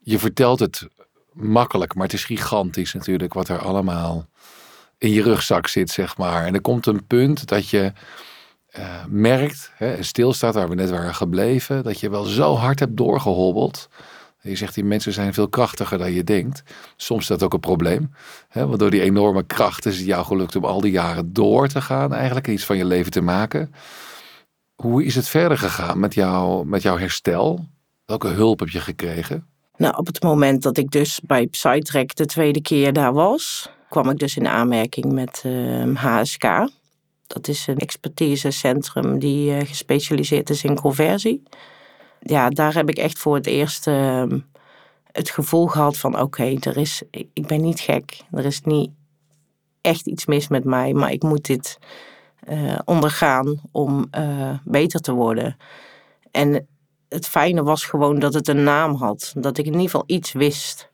je 0.00 0.18
vertelt 0.18 0.58
het 0.58 0.88
makkelijk, 1.32 1.94
maar 1.94 2.04
het 2.04 2.12
is 2.12 2.24
gigantisch 2.24 2.92
natuurlijk 2.92 3.32
wat 3.32 3.48
er 3.48 3.58
allemaal 3.58 4.28
in 5.04 5.10
je 5.10 5.22
rugzak 5.22 5.66
zit, 5.66 5.90
zeg 5.90 6.16
maar. 6.16 6.44
En 6.46 6.54
er 6.54 6.60
komt 6.60 6.86
een 6.86 7.06
punt 7.06 7.48
dat 7.48 7.68
je 7.68 7.92
uh, 8.78 9.04
merkt, 9.08 9.70
hè, 9.74 10.02
stilstaat 10.02 10.54
waar 10.54 10.68
we 10.68 10.74
net 10.74 10.90
waren 10.90 11.14
gebleven, 11.14 11.82
dat 11.82 12.00
je 12.00 12.10
wel 12.10 12.24
zo 12.24 12.54
hard 12.54 12.78
hebt 12.78 12.96
doorgehobbeld. 12.96 13.88
Je 14.40 14.56
zegt, 14.56 14.74
die 14.74 14.84
mensen 14.84 15.12
zijn 15.12 15.34
veel 15.34 15.48
krachtiger 15.48 15.98
dan 15.98 16.12
je 16.12 16.24
denkt. 16.24 16.62
Soms 16.96 17.20
is 17.20 17.26
dat 17.26 17.42
ook 17.42 17.52
een 17.52 17.60
probleem. 17.60 18.14
Hè, 18.48 18.66
want 18.66 18.78
door 18.78 18.90
die 18.90 19.02
enorme 19.02 19.42
kracht 19.42 19.86
is 19.86 19.96
het 19.96 20.06
jou 20.06 20.24
gelukt 20.24 20.56
om 20.56 20.64
al 20.64 20.80
die 20.80 20.92
jaren 20.92 21.32
door 21.32 21.68
te 21.68 21.80
gaan, 21.80 22.12
eigenlijk 22.12 22.48
iets 22.48 22.64
van 22.64 22.76
je 22.76 22.84
leven 22.84 23.10
te 23.10 23.20
maken. 23.20 23.74
Hoe 24.74 25.04
is 25.04 25.14
het 25.14 25.28
verder 25.28 25.58
gegaan 25.58 25.98
met, 25.98 26.14
jou, 26.14 26.66
met 26.66 26.82
jouw 26.82 26.98
herstel? 26.98 27.68
Welke 28.04 28.28
hulp 28.28 28.60
heb 28.60 28.68
je 28.68 28.80
gekregen? 28.80 29.46
Nou, 29.76 29.96
op 29.96 30.06
het 30.06 30.22
moment 30.22 30.62
dat 30.62 30.76
ik 30.76 30.90
dus 30.90 31.20
bij 31.22 31.46
Psytrek 31.46 32.14
de 32.14 32.26
tweede 32.26 32.62
keer 32.62 32.92
daar 32.92 33.12
was, 33.12 33.68
kwam 33.94 34.10
ik 34.10 34.18
dus 34.18 34.36
in 34.36 34.48
aanmerking 34.48 35.12
met 35.12 35.44
HSK. 35.94 36.44
Ehm, 36.44 36.66
dat 37.26 37.48
is 37.48 37.66
een 37.66 37.78
expertisecentrum 37.78 39.18
die 39.18 39.50
uh, 39.50 39.60
gespecialiseerd 39.60 40.50
is 40.50 40.64
in 40.64 40.80
conversie. 40.80 41.42
Ja, 42.20 42.48
daar 42.48 42.74
heb 42.74 42.88
ik 42.88 42.98
echt 42.98 43.18
voor 43.18 43.34
het 43.34 43.46
eerst 43.46 43.86
ehm, 43.86 44.38
het 45.12 45.30
gevoel 45.30 45.66
gehad 45.66 45.98
van 45.98 46.20
oké, 46.20 46.56
er 46.60 46.76
is, 46.76 47.02
ik 47.10 47.46
ben 47.46 47.60
niet 47.60 47.80
gek. 47.80 48.22
Er 48.30 48.44
is 48.44 48.60
niet 48.60 48.90
echt 49.80 50.06
iets 50.06 50.26
mis 50.26 50.48
met 50.48 50.64
mij, 50.64 50.92
maar 50.92 51.12
ik 51.12 51.22
moet 51.22 51.46
dit 51.46 51.78
uh, 52.48 52.78
ondergaan 52.84 53.60
om 53.72 54.08
uh, 54.18 54.58
beter 54.64 55.00
te 55.00 55.12
worden. 55.12 55.56
En 56.30 56.66
het 57.08 57.26
fijne 57.26 57.62
was 57.62 57.84
gewoon 57.84 58.18
dat 58.18 58.34
het 58.34 58.48
een 58.48 58.62
naam 58.62 58.94
had. 58.94 59.32
Dat 59.36 59.58
ik 59.58 59.64
in 59.66 59.72
ieder 59.72 59.90
geval 59.90 60.04
iets 60.06 60.32
wist. 60.32 60.90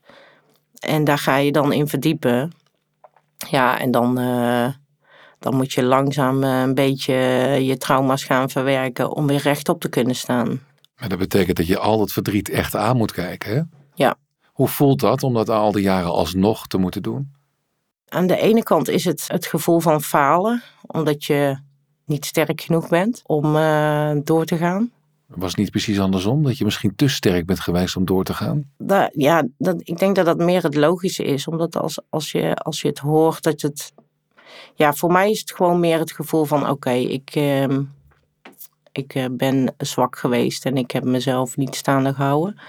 En 0.79 1.05
daar 1.05 1.19
ga 1.19 1.37
je 1.37 1.53
dan 1.53 1.73
in 1.73 1.89
verdiepen. 1.89 2.53
Ja, 3.49 3.79
en 3.79 3.91
dan, 3.91 4.21
uh, 4.21 4.69
dan 5.39 5.55
moet 5.57 5.73
je 5.73 5.83
langzaam 5.83 6.43
uh, 6.43 6.61
een 6.61 6.75
beetje 6.75 7.15
je 7.61 7.77
trauma's 7.77 8.25
gaan 8.25 8.51
verwerken 8.51 9.13
om 9.13 9.27
weer 9.27 9.41
rechtop 9.41 9.81
te 9.81 9.89
kunnen 9.89 10.15
staan. 10.15 10.61
Maar 10.97 11.09
dat 11.09 11.19
betekent 11.19 11.57
dat 11.57 11.67
je 11.67 11.79
al 11.79 12.01
het 12.01 12.13
verdriet 12.13 12.49
echt 12.49 12.77
aan 12.77 12.97
moet 12.97 13.13
kijken, 13.13 13.55
hè? 13.55 13.61
Ja. 13.95 14.17
Hoe 14.47 14.69
voelt 14.69 15.01
dat 15.01 15.23
om 15.23 15.35
dat 15.35 15.49
al 15.49 15.73
die 15.73 15.83
jaren 15.83 16.11
alsnog 16.11 16.67
te 16.67 16.79
moeten 16.79 17.03
doen? 17.03 17.33
Aan 18.09 18.27
de 18.27 18.37
ene 18.37 18.63
kant 18.63 18.89
is 18.89 19.05
het 19.05 19.25
het 19.27 19.47
gevoel 19.47 19.81
van 19.81 20.03
falen, 20.03 20.63
omdat 20.87 21.25
je 21.25 21.59
niet 22.05 22.25
sterk 22.25 22.61
genoeg 22.61 22.89
bent 22.89 23.23
om 23.27 23.57
uh, 23.57 24.11
door 24.25 24.45
te 24.45 24.57
gaan. 24.57 24.91
Was 25.35 25.51
het 25.51 25.59
niet 25.59 25.71
precies 25.71 26.01
andersom? 26.01 26.43
Dat 26.43 26.59
je 26.59 26.65
misschien 26.65 26.95
te 26.97 27.09
sterk 27.09 27.47
bent 27.47 27.61
geweest 27.61 27.97
om 27.97 28.05
door 28.05 28.25
te 28.25 28.35
gaan? 28.35 28.71
Ja, 29.13 29.47
dat, 29.59 29.81
ik 29.85 29.99
denk 29.99 30.17
dat 30.17 30.27
dat 30.27 30.39
meer 30.39 30.63
het 30.63 30.75
logische 30.75 31.25
is. 31.25 31.47
Omdat 31.47 31.77
als, 31.77 32.01
als, 32.09 32.33
je, 32.33 32.55
als 32.55 32.83
je 32.83 32.89
het 32.89 32.99
hoort, 32.99 33.43
dat 33.43 33.61
het. 33.61 33.93
Ja, 34.75 34.93
voor 34.93 35.13
mij 35.13 35.31
is 35.31 35.41
het 35.41 35.53
gewoon 35.53 35.81
meer 35.81 35.99
het 35.99 36.13
gevoel 36.13 36.45
van: 36.45 36.69
oké, 36.69 36.91
ik, 36.91 37.37
uh, 37.37 37.79
ik 38.93 39.15
uh, 39.15 39.27
ben 39.31 39.75
zwak 39.79 40.19
geweest 40.19 40.67
en 40.67 40.77
ik 40.77 40.91
heb 40.91 41.05
mezelf 41.05 41.57
niet 41.57 41.75
staande 41.75 42.15
gehouden. 42.15 42.61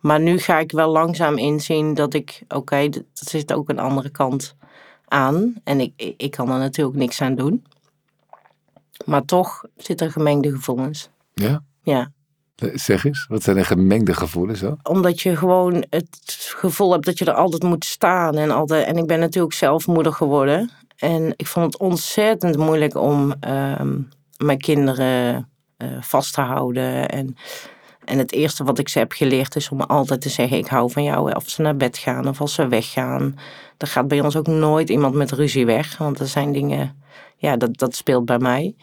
Maar 0.00 0.20
nu 0.20 0.38
ga 0.38 0.58
ik 0.58 0.72
wel 0.72 0.90
langzaam 0.90 1.38
inzien 1.38 1.94
dat 1.94 2.14
ik, 2.14 2.42
oké, 2.42 2.56
okay, 2.56 2.86
er 2.86 3.04
zit 3.12 3.52
ook 3.52 3.68
een 3.68 3.78
andere 3.78 4.10
kant 4.10 4.56
aan. 5.04 5.54
En 5.64 5.80
ik, 5.80 6.14
ik 6.16 6.30
kan 6.30 6.50
er 6.50 6.58
natuurlijk 6.58 6.96
niks 6.96 7.20
aan 7.20 7.34
doen. 7.34 7.64
Maar 9.04 9.24
toch 9.24 9.64
zitten 9.76 10.06
er 10.06 10.12
gemengde 10.12 10.50
gevoelens. 10.50 11.10
Ja? 11.34 11.62
Ja. 11.88 12.10
Zeg 12.74 13.04
eens, 13.04 13.26
wat 13.28 13.42
zijn 13.42 13.56
er 13.56 13.64
gemengde 13.64 14.14
gevoelens 14.14 14.58
zo? 14.58 14.76
Omdat 14.82 15.20
je 15.20 15.36
gewoon 15.36 15.84
het 15.90 16.08
gevoel 16.56 16.92
hebt 16.92 17.04
dat 17.04 17.18
je 17.18 17.24
er 17.24 17.32
altijd 17.32 17.62
moet 17.62 17.84
staan. 17.84 18.36
En, 18.36 18.50
altijd, 18.50 18.86
en 18.86 18.96
ik 18.96 19.06
ben 19.06 19.20
natuurlijk 19.20 19.54
zelf 19.54 19.86
moeder 19.86 20.12
geworden. 20.12 20.70
En 20.96 21.32
ik 21.36 21.46
vond 21.46 21.66
het 21.66 21.76
ontzettend 21.82 22.56
moeilijk 22.56 22.94
om 22.94 23.34
uh, 23.48 23.80
mijn 24.36 24.58
kinderen 24.58 25.48
uh, 25.78 25.88
vast 26.00 26.34
te 26.34 26.40
houden. 26.40 27.08
En, 27.08 27.36
en 28.04 28.18
het 28.18 28.32
eerste 28.32 28.64
wat 28.64 28.78
ik 28.78 28.88
ze 28.88 28.98
heb 28.98 29.12
geleerd 29.12 29.56
is 29.56 29.68
om 29.68 29.80
altijd 29.80 30.20
te 30.20 30.28
zeggen: 30.28 30.58
Ik 30.58 30.66
hou 30.66 30.90
van 30.90 31.02
jou. 31.02 31.34
Of 31.34 31.48
ze 31.48 31.62
naar 31.62 31.76
bed 31.76 31.98
gaan 31.98 32.28
of 32.28 32.40
als 32.40 32.54
ze 32.54 32.68
weggaan. 32.68 33.34
Er 33.78 33.86
gaat 33.86 34.08
bij 34.08 34.20
ons 34.20 34.36
ook 34.36 34.46
nooit 34.46 34.90
iemand 34.90 35.14
met 35.14 35.32
ruzie 35.32 35.66
weg. 35.66 35.98
Want 35.98 36.18
er 36.18 36.28
zijn 36.28 36.52
dingen, 36.52 37.02
ja, 37.36 37.56
dat, 37.56 37.78
dat 37.78 37.94
speelt 37.94 38.24
bij 38.24 38.38
mij 38.38 38.74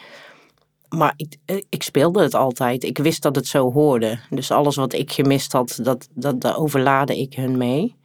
maar 0.90 1.14
ik, 1.16 1.38
eh, 1.46 1.62
ik 1.70 1.84
speelde 1.84 2.22
het 2.22 2.34
altijd. 2.34 2.84
Ik 2.84 2.98
wist 2.98 3.22
dat 3.22 3.36
het 3.36 3.48
zo 3.48 3.72
hoorde. 3.72 4.20
Dus 4.30 4.52
alles 4.52 4.76
wat 4.76 4.94
ik 4.94 5.12
gemist 5.12 5.52
had, 5.52 5.80
dat, 5.82 6.08
dat, 6.14 6.42
dat 6.42 6.56
overlaadde 6.56 7.20
ik 7.20 7.34
hun 7.34 7.58
mee. 7.58 7.96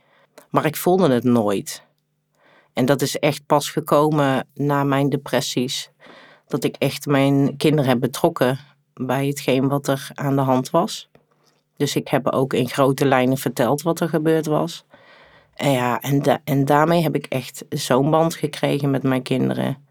Maar 0.51 0.67
ik 0.67 0.77
voelde 0.77 1.11
het 1.11 1.25
nooit. 1.25 1.83
En 2.73 2.85
dat 2.85 3.03
is 3.03 3.19
echt 3.19 3.47
pas 3.47 3.71
gekomen 3.71 4.47
na 4.55 4.85
mijn 4.85 5.09
depressies. 5.09 5.91
Dat 6.47 6.65
ik 6.65 6.77
echt 6.79 7.07
mijn 7.07 7.57
kinderen 7.57 7.91
heb 7.91 8.01
betrokken 8.01 8.59
bij 8.95 9.27
hetgeen 9.27 9.69
wat 9.69 9.87
er 9.87 10.11
aan 10.15 10.37
de 10.37 10.43
hand 10.43 10.71
was. 10.71 11.09
Dus 11.77 11.97
ik 11.97 12.09
heb 12.09 12.29
ook 12.29 12.53
in 12.53 12.69
grote 12.69 13.07
lijnen 13.07 13.39
verteld 13.39 13.83
wat 13.83 14.01
er 14.01 14.09
gebeurd 14.09 14.47
was. 14.47 14.85
En 15.55 15.71
ja, 15.71 16.01
en, 16.01 16.23
da 16.23 16.41
en 16.45 16.65
daarmee 16.65 17.03
heb 17.03 17.15
ik 17.15 17.27
echt 17.27 17.65
zo'n 17.69 18.11
band 18.11 18.35
gekregen 18.35 18.91
met 18.91 19.03
mijn 19.03 19.23
kinderen. 19.23 19.85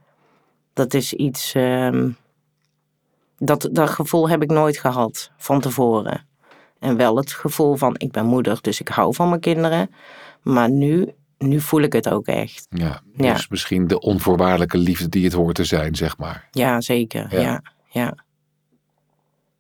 Dat 0.74 0.94
is 0.94 1.14
iets. 1.14 1.54
Um, 1.54 2.18
dat, 3.40 3.70
dat 3.72 3.90
gevoel 3.90 4.30
heb 4.30 4.42
ik 4.42 4.50
nooit 4.50 4.78
gehad 4.78 5.32
van 5.38 5.60
tevoren. 5.60 6.28
En 6.80 6.98
wel 6.98 7.18
het 7.18 7.32
gevoel 7.32 7.76
van 7.76 7.96
ik 7.98 8.12
ben 8.12 8.26
moeder, 8.26 8.58
dus 8.62 8.80
ik 8.80 8.88
hou 8.88 9.16
van 9.16 9.30
mijn 9.30 9.42
kinderen. 9.42 9.90
Maar 10.42 10.70
nu, 10.70 11.14
nu 11.38 11.60
voel 11.60 11.82
ik 11.82 11.94
het 11.94 12.10
ook 12.10 12.26
echt. 12.26 12.68
Ja, 12.70 13.02
dus 13.16 13.26
ja. 13.26 13.46
misschien 13.50 13.88
de 13.88 14.00
onvoorwaardelijke 14.00 14.78
liefde 14.78 15.10
die 15.10 15.24
het 15.24 15.34
hoort 15.34 15.56
te 15.56 15.64
zijn, 15.64 15.96
zeg 15.96 16.18
maar. 16.18 16.48
Ja, 16.52 16.82
zeker. 16.82 17.28
Ja, 17.32 17.42
ja. 17.42 17.62
Ja, 17.90 18.16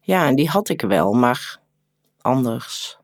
ja 0.02 0.28
en 0.28 0.36
die 0.36 0.50
had 0.50 0.70
ik 0.70 0.82
wel, 0.82 1.14
maar 1.14 1.60
anders. 2.22 2.98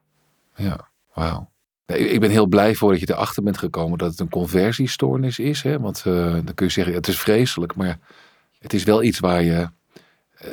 Ja, 0.55 0.89
wauw. 1.13 1.50
Ik 1.86 2.20
ben 2.20 2.29
heel 2.29 2.48
blij 2.48 2.75
voor 2.75 2.91
dat 2.91 3.00
je 3.00 3.10
erachter 3.10 3.44
bent 3.44 3.58
gekomen 3.58 3.98
dat 3.98 4.12
het 4.12 4.20
een 4.20 4.29
conversiestoornis 4.29 5.39
is. 5.39 5.62
Hè? 5.62 5.79
Want 5.79 6.03
uh, 6.08 6.34
dan 6.34 6.53
kun 6.53 6.65
je 6.65 6.72
zeggen, 6.72 6.94
het 6.94 7.08
is 7.08 7.20
vreselijk, 7.20 7.75
maar 7.75 8.00
het 8.60 8.74
is 8.74 8.84
wel 8.84 9.03
iets 9.03 9.20
waar 9.20 9.44
je 9.44 9.53
eh, 9.53 9.67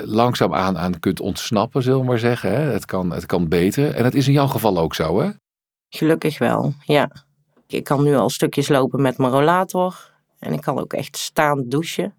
langzaamaan 0.05 0.79
aan 0.79 0.99
kunt 0.99 1.21
ontsnappen, 1.21 1.83
zullen 1.83 2.01
we 2.01 2.07
maar 2.07 2.19
zeggen. 2.19 2.51
Hè? 2.51 2.61
Het, 2.61 2.85
kan, 2.85 3.13
het 3.13 3.27
kan 3.27 3.49
beter. 3.49 3.95
En 3.95 4.03
dat 4.03 4.15
is 4.15 4.27
in 4.27 4.33
jouw 4.33 4.47
geval 4.47 4.79
ook 4.79 4.95
zo, 4.95 5.21
hè? 5.21 5.31
Gelukkig 5.89 6.39
wel, 6.39 6.75
ja. 6.85 7.11
Ik 7.67 7.85
kan 7.85 8.03
nu 8.03 8.17
al 8.17 8.31
stukjes 8.31 8.69
lopen 8.69 9.03
met 9.03 9.19
mijn 9.19 9.33
rollator. 9.33 10.11
En 10.39 10.53
ik 10.53 10.61
kan 10.61 10.79
ook 10.79 10.93
echt 10.93 11.17
staan 11.17 11.69
douchen. 11.69 12.15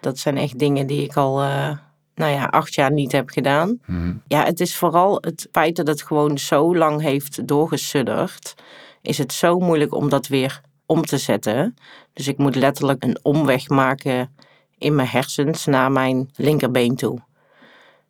Dat 0.00 0.18
zijn 0.18 0.36
echt 0.36 0.58
dingen 0.58 0.86
die 0.86 1.02
ik 1.02 1.16
al, 1.16 1.42
uh, 1.42 1.70
nou 2.14 2.32
ja, 2.32 2.44
acht 2.44 2.74
jaar 2.74 2.92
niet 2.92 3.12
heb 3.12 3.28
gedaan. 3.28 3.80
Mm. 3.86 4.22
Ja, 4.26 4.44
het 4.44 4.60
is 4.60 4.76
vooral 4.76 5.18
het 5.20 5.48
feit 5.52 5.76
dat 5.76 5.86
het 5.86 6.02
gewoon 6.02 6.38
zo 6.38 6.76
lang 6.76 7.00
heeft 7.00 7.46
doorgesudderd. 7.46 8.54
Is 9.02 9.18
het 9.18 9.32
zo 9.32 9.58
moeilijk 9.58 9.94
om 9.94 10.08
dat 10.08 10.26
weer 10.26 10.60
om 10.86 11.04
te 11.04 11.18
zetten. 11.18 11.74
Dus 12.12 12.28
ik 12.28 12.38
moet 12.38 12.54
letterlijk 12.54 13.04
een 13.04 13.18
omweg 13.22 13.68
maken 13.68 14.36
in 14.78 14.94
mijn 14.94 15.08
hersens 15.08 15.66
naar 15.66 15.92
mijn 15.92 16.30
linkerbeen 16.36 16.96
toe. 16.96 17.18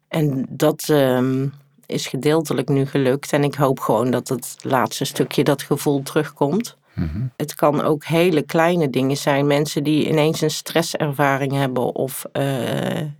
En 0.09 0.47
dat 0.49 0.89
um, 0.91 1.53
is 1.87 2.07
gedeeltelijk 2.07 2.69
nu 2.69 2.87
gelukt. 2.87 3.33
En 3.33 3.45
ik 3.45 3.55
hoop 3.55 3.81
gewoon 3.81 4.11
dat 4.11 4.29
het 4.29 4.57
laatste 4.61 5.05
stukje 5.05 5.45
dat 5.45 5.63
gevoel 5.63 6.03
terugkomt. 6.03 6.77
Mm-hmm. 6.95 7.31
Het 7.37 7.55
kan 7.55 7.83
ook 7.83 8.05
hele 8.05 8.43
kleine 8.43 8.91
dingen 8.91 9.17
zijn. 9.17 9.47
Mensen 9.47 9.85
die 9.85 10.09
ineens 10.09 10.41
een 10.41 10.51
stresservaring 10.51 11.53
hebben 11.53 11.95
of 11.95 12.25
uh, 12.33 12.45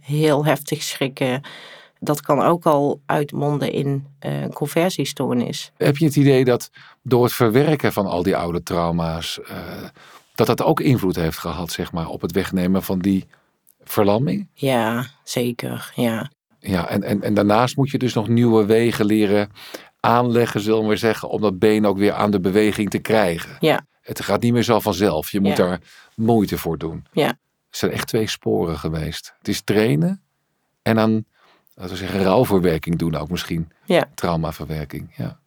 heel 0.01 0.45
heftig 0.45 0.83
schrikken. 0.83 1.43
dat 2.01 2.21
kan 2.21 2.43
ook 2.43 2.67
al 2.67 3.01
uitmonden 3.07 3.73
in 3.73 4.07
uh, 4.27 4.41
een 4.41 4.53
conversiestoornis. 4.53 5.73
Heb 5.77 5.97
je 5.97 6.05
het 6.05 6.17
idee 6.17 6.45
dat 6.45 6.71
door 7.03 7.25
het 7.25 7.33
verwerken 7.33 7.93
van 7.93 8.07
al 8.07 8.23
die 8.23 8.37
oude 8.37 8.63
trauma's, 8.63 9.39
uh, 9.43 9.49
dat 10.39 10.47
dat 10.47 10.63
ook 10.63 10.81
invloed 10.81 11.17
heeft 11.17 11.39
gehad, 11.39 11.73
zeg 11.73 11.93
maar, 11.93 12.09
op 12.09 12.21
het 12.21 12.33
wegnemen 12.33 12.83
van 12.83 12.99
die 12.99 13.27
verlamming? 13.81 14.49
Ja, 14.55 15.07
zeker. 15.25 15.93
Ja. 15.95 16.31
Ja, 16.59 16.89
en, 16.89 17.03
en, 17.03 17.23
en 17.23 17.35
daarnaast 17.35 17.77
moet 17.77 17.91
je 17.91 17.99
dus 17.99 18.15
nog 18.15 18.29
nieuwe 18.29 18.67
wegen 18.67 19.05
leren 19.05 19.51
aanleggen, 20.01 20.61
zullen 20.61 20.81
we 20.81 20.87
maar 20.87 20.99
zeggen, 20.99 21.29
om 21.29 21.41
dat 21.41 21.59
been 21.59 21.87
ook 21.87 21.99
weer 21.99 22.13
aan 22.13 22.31
de 22.31 22.41
beweging 22.41 22.91
te 22.91 22.99
krijgen. 22.99 23.57
Ja. 23.61 23.87
Het 24.01 24.21
gaat 24.21 24.41
niet 24.41 24.53
meer 24.53 24.63
zo 24.63 24.81
vanzelf. 24.81 25.31
Je 25.31 25.41
moet 25.41 25.57
ja. 25.57 25.67
daar 25.67 25.81
moeite 26.15 26.59
voor 26.59 26.79
doen. 26.79 27.07
Ja. 27.13 27.27
Het 27.27 27.77
zijn 27.77 27.93
echt 27.93 28.07
twee 28.07 28.29
sporen 28.29 28.79
geweest. 28.79 29.35
Het 29.39 29.49
is 29.49 29.61
trainen 29.61 30.23
en 30.83 30.95
dan, 30.95 31.25
laten 31.75 31.93
we 31.93 31.99
zeggen, 31.99 32.23
rouwverwerking 32.23 32.99
doen 32.99 33.15
ook 33.15 33.31
misschien. 33.31 33.73
Ja. 33.85 34.11
Traumaverwerking, 34.15 35.15
ja. 35.17 35.41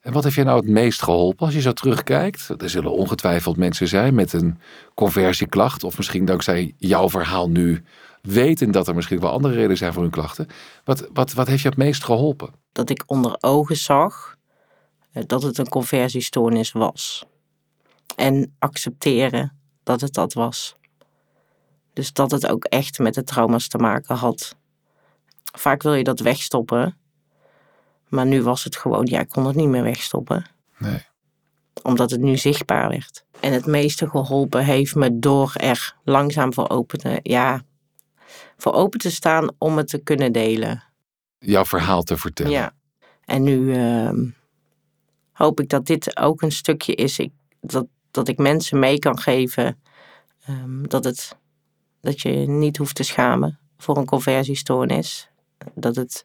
En 0.00 0.12
wat 0.12 0.24
heeft 0.24 0.36
je 0.36 0.44
nou 0.44 0.60
het 0.60 0.68
meest 0.68 1.02
geholpen 1.02 1.46
als 1.46 1.54
je 1.54 1.60
zo 1.60 1.72
terugkijkt? 1.72 2.48
Er 2.48 2.70
zullen 2.70 2.92
ongetwijfeld 2.92 3.56
mensen 3.56 3.88
zijn 3.88 4.14
met 4.14 4.32
een 4.32 4.58
conversieklacht. 4.94 5.84
Of 5.84 5.96
misschien 5.96 6.24
dankzij 6.24 6.74
jouw 6.76 7.08
verhaal 7.08 7.48
nu 7.48 7.84
weten 8.22 8.70
dat 8.70 8.88
er 8.88 8.94
misschien 8.94 9.20
wel 9.20 9.30
andere 9.30 9.54
redenen 9.54 9.76
zijn 9.76 9.92
voor 9.92 10.02
hun 10.02 10.10
klachten. 10.10 10.46
Wat, 10.84 11.08
wat, 11.12 11.32
wat 11.32 11.46
heeft 11.46 11.62
je 11.62 11.68
het 11.68 11.76
meest 11.76 12.04
geholpen? 12.04 12.50
Dat 12.72 12.90
ik 12.90 13.02
onder 13.06 13.36
ogen 13.40 13.76
zag 13.76 14.36
eh, 15.12 15.22
dat 15.26 15.42
het 15.42 15.58
een 15.58 15.68
conversiestoornis 15.68 16.72
was. 16.72 17.24
En 18.16 18.54
accepteren 18.58 19.58
dat 19.82 20.00
het 20.00 20.14
dat 20.14 20.32
was. 20.32 20.76
Dus 21.92 22.12
dat 22.12 22.30
het 22.30 22.46
ook 22.46 22.64
echt 22.64 22.98
met 22.98 23.14
de 23.14 23.24
trauma's 23.24 23.68
te 23.68 23.78
maken 23.78 24.16
had. 24.16 24.56
Vaak 25.56 25.82
wil 25.82 25.94
je 25.94 26.04
dat 26.04 26.20
wegstoppen. 26.20 26.96
Maar 28.10 28.26
nu 28.26 28.42
was 28.42 28.64
het 28.64 28.76
gewoon, 28.76 29.06
ja, 29.06 29.20
ik 29.20 29.28
kon 29.28 29.46
het 29.46 29.56
niet 29.56 29.68
meer 29.68 29.82
wegstoppen. 29.82 30.44
Nee. 30.78 31.06
Omdat 31.82 32.10
het 32.10 32.20
nu 32.20 32.36
zichtbaar 32.36 32.88
werd. 32.88 33.24
En 33.40 33.52
het 33.52 33.66
meeste 33.66 34.08
geholpen 34.08 34.64
heeft 34.64 34.94
me 34.94 35.18
door 35.18 35.52
er 35.56 35.96
langzaam 36.04 36.54
voor 36.54 36.68
open 36.68 36.98
te, 36.98 37.20
ja, 37.22 37.62
voor 38.56 38.72
open 38.72 38.98
te 38.98 39.10
staan 39.10 39.50
om 39.58 39.76
het 39.76 39.88
te 39.88 39.98
kunnen 39.98 40.32
delen. 40.32 40.82
Jouw 41.38 41.64
verhaal 41.64 42.02
te 42.02 42.16
vertellen. 42.16 42.52
Ja. 42.52 42.72
En 43.24 43.42
nu 43.42 43.58
uh, 43.76 44.10
hoop 45.32 45.60
ik 45.60 45.68
dat 45.68 45.86
dit 45.86 46.18
ook 46.18 46.42
een 46.42 46.52
stukje 46.52 46.94
is. 46.94 47.18
Ik, 47.18 47.32
dat, 47.60 47.86
dat 48.10 48.28
ik 48.28 48.38
mensen 48.38 48.78
mee 48.78 48.98
kan 48.98 49.18
geven. 49.18 49.82
Um, 50.48 50.88
dat, 50.88 51.04
het, 51.04 51.36
dat 52.00 52.20
je 52.20 52.30
niet 52.30 52.76
hoeft 52.76 52.94
te 52.94 53.02
schamen 53.02 53.58
voor 53.78 53.96
een 53.96 54.06
conversiestoornis. 54.06 55.30
Dat 55.74 55.96
het 55.96 56.24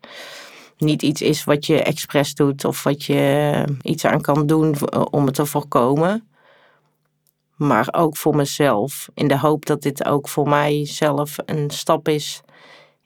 niet 0.77 1.01
iets 1.01 1.21
is 1.21 1.43
wat 1.43 1.65
je 1.65 1.83
expres 1.83 2.33
doet 2.33 2.65
of 2.65 2.83
wat 2.83 3.03
je 3.03 3.63
iets 3.81 4.05
aan 4.05 4.21
kan 4.21 4.47
doen 4.47 4.75
om 5.11 5.25
het 5.25 5.35
te 5.35 5.45
voorkomen. 5.45 6.27
Maar 7.55 7.87
ook 7.91 8.17
voor 8.17 8.35
mezelf. 8.35 9.09
In 9.13 9.27
de 9.27 9.39
hoop 9.39 9.65
dat 9.65 9.81
dit 9.81 10.05
ook 10.05 10.29
voor 10.29 10.49
mijzelf 10.49 11.35
een 11.45 11.69
stap 11.69 12.07
is 12.07 12.41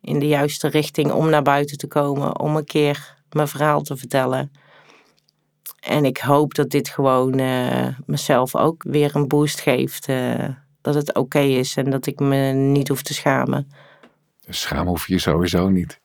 in 0.02 0.20
de 0.20 0.28
juiste 0.28 0.68
richting 0.68 1.12
om 1.12 1.30
naar 1.30 1.42
buiten 1.42 1.78
te 1.78 1.88
komen. 1.88 2.40
Om 2.40 2.56
een 2.56 2.66
keer 2.66 3.18
mijn 3.30 3.48
verhaal 3.48 3.82
te 3.82 3.98
vertellen. 3.98 4.52
En 5.80 6.06
ik 6.06 6.18
hoop 6.18 6.54
dat 6.54 6.70
dit 6.70 6.90
gewoon 6.90 7.40
uh, 7.40 7.88
mezelf 8.06 8.56
ook 8.56 8.84
weer 8.84 9.16
een 9.16 9.28
boost 9.28 9.60
geeft. 9.60 10.08
Dat 10.82 10.96
het 10.96 11.14
oké 11.14 11.40
is 11.40 11.76
en 11.76 11.90
dat 11.90 12.06
ik 12.06 12.20
me 12.20 12.52
niet 12.52 12.88
hoef 12.88 13.02
te 13.02 13.14
schamen. 13.14 13.72
Schamen 14.50 14.88
hoef 14.88 15.08
je 15.08 15.20
sowieso 15.20 15.70
niet. 15.70 16.00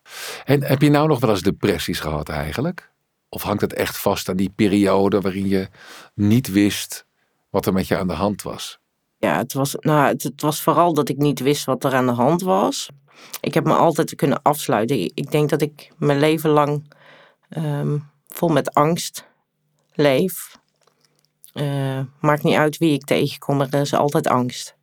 En 0.45 0.63
heb 0.63 0.83
je 0.83 0.91
nou 0.91 1.09
nog 1.09 1.21
wel 1.21 1.31
eens 1.31 1.43
depressies 1.43 2.01
gehad 2.01 2.29
eigenlijk? 2.29 2.93
Of 3.29 3.43
hangt 3.43 3.61
het 3.61 3.73
echt 3.73 3.99
vast 3.99 4.29
aan 4.29 4.37
die 4.37 4.53
periode 4.55 5.21
waarin 5.21 5.49
je 5.49 5.69
niet 6.15 6.53
wist 6.53 7.07
wat 7.51 7.67
er 7.67 7.73
met 7.73 7.89
je 7.89 7.99
aan 7.99 8.07
de 8.07 8.13
hand 8.13 8.43
was? 8.43 8.79
Ja, 9.19 9.37
het 9.37 9.53
was, 9.53 9.77
nou, 9.79 10.07
het, 10.07 10.33
was 10.37 10.63
vooral 10.63 10.95
dat 10.95 11.09
ik 11.09 11.17
niet 11.17 11.41
wist 11.41 11.65
wat 11.65 11.85
er 11.85 11.95
aan 11.95 12.07
de 12.07 12.13
hand 12.13 12.43
was. 12.43 12.89
Ik 13.41 13.55
heb 13.55 13.65
me 13.65 13.75
altijd 13.75 14.15
kunnen 14.15 14.43
afsluiten. 14.43 15.01
Ik 15.15 15.31
denk 15.31 15.51
dat 15.51 15.63
ik 15.63 15.91
mijn 15.99 16.19
leven 16.19 16.51
lang 16.51 16.93
um, 17.49 18.11
vol 18.29 18.49
met 18.49 18.75
angst 18.75 19.27
leef. 19.95 20.59
Uh, 21.55 22.01
maakt 22.21 22.43
niet 22.43 22.57
uit 22.57 22.79
wie 22.79 22.93
ik 22.93 23.05
tegenkom, 23.05 23.61
er 23.61 23.75
is 23.75 23.95
altijd 23.95 24.27
angst. 24.27 24.77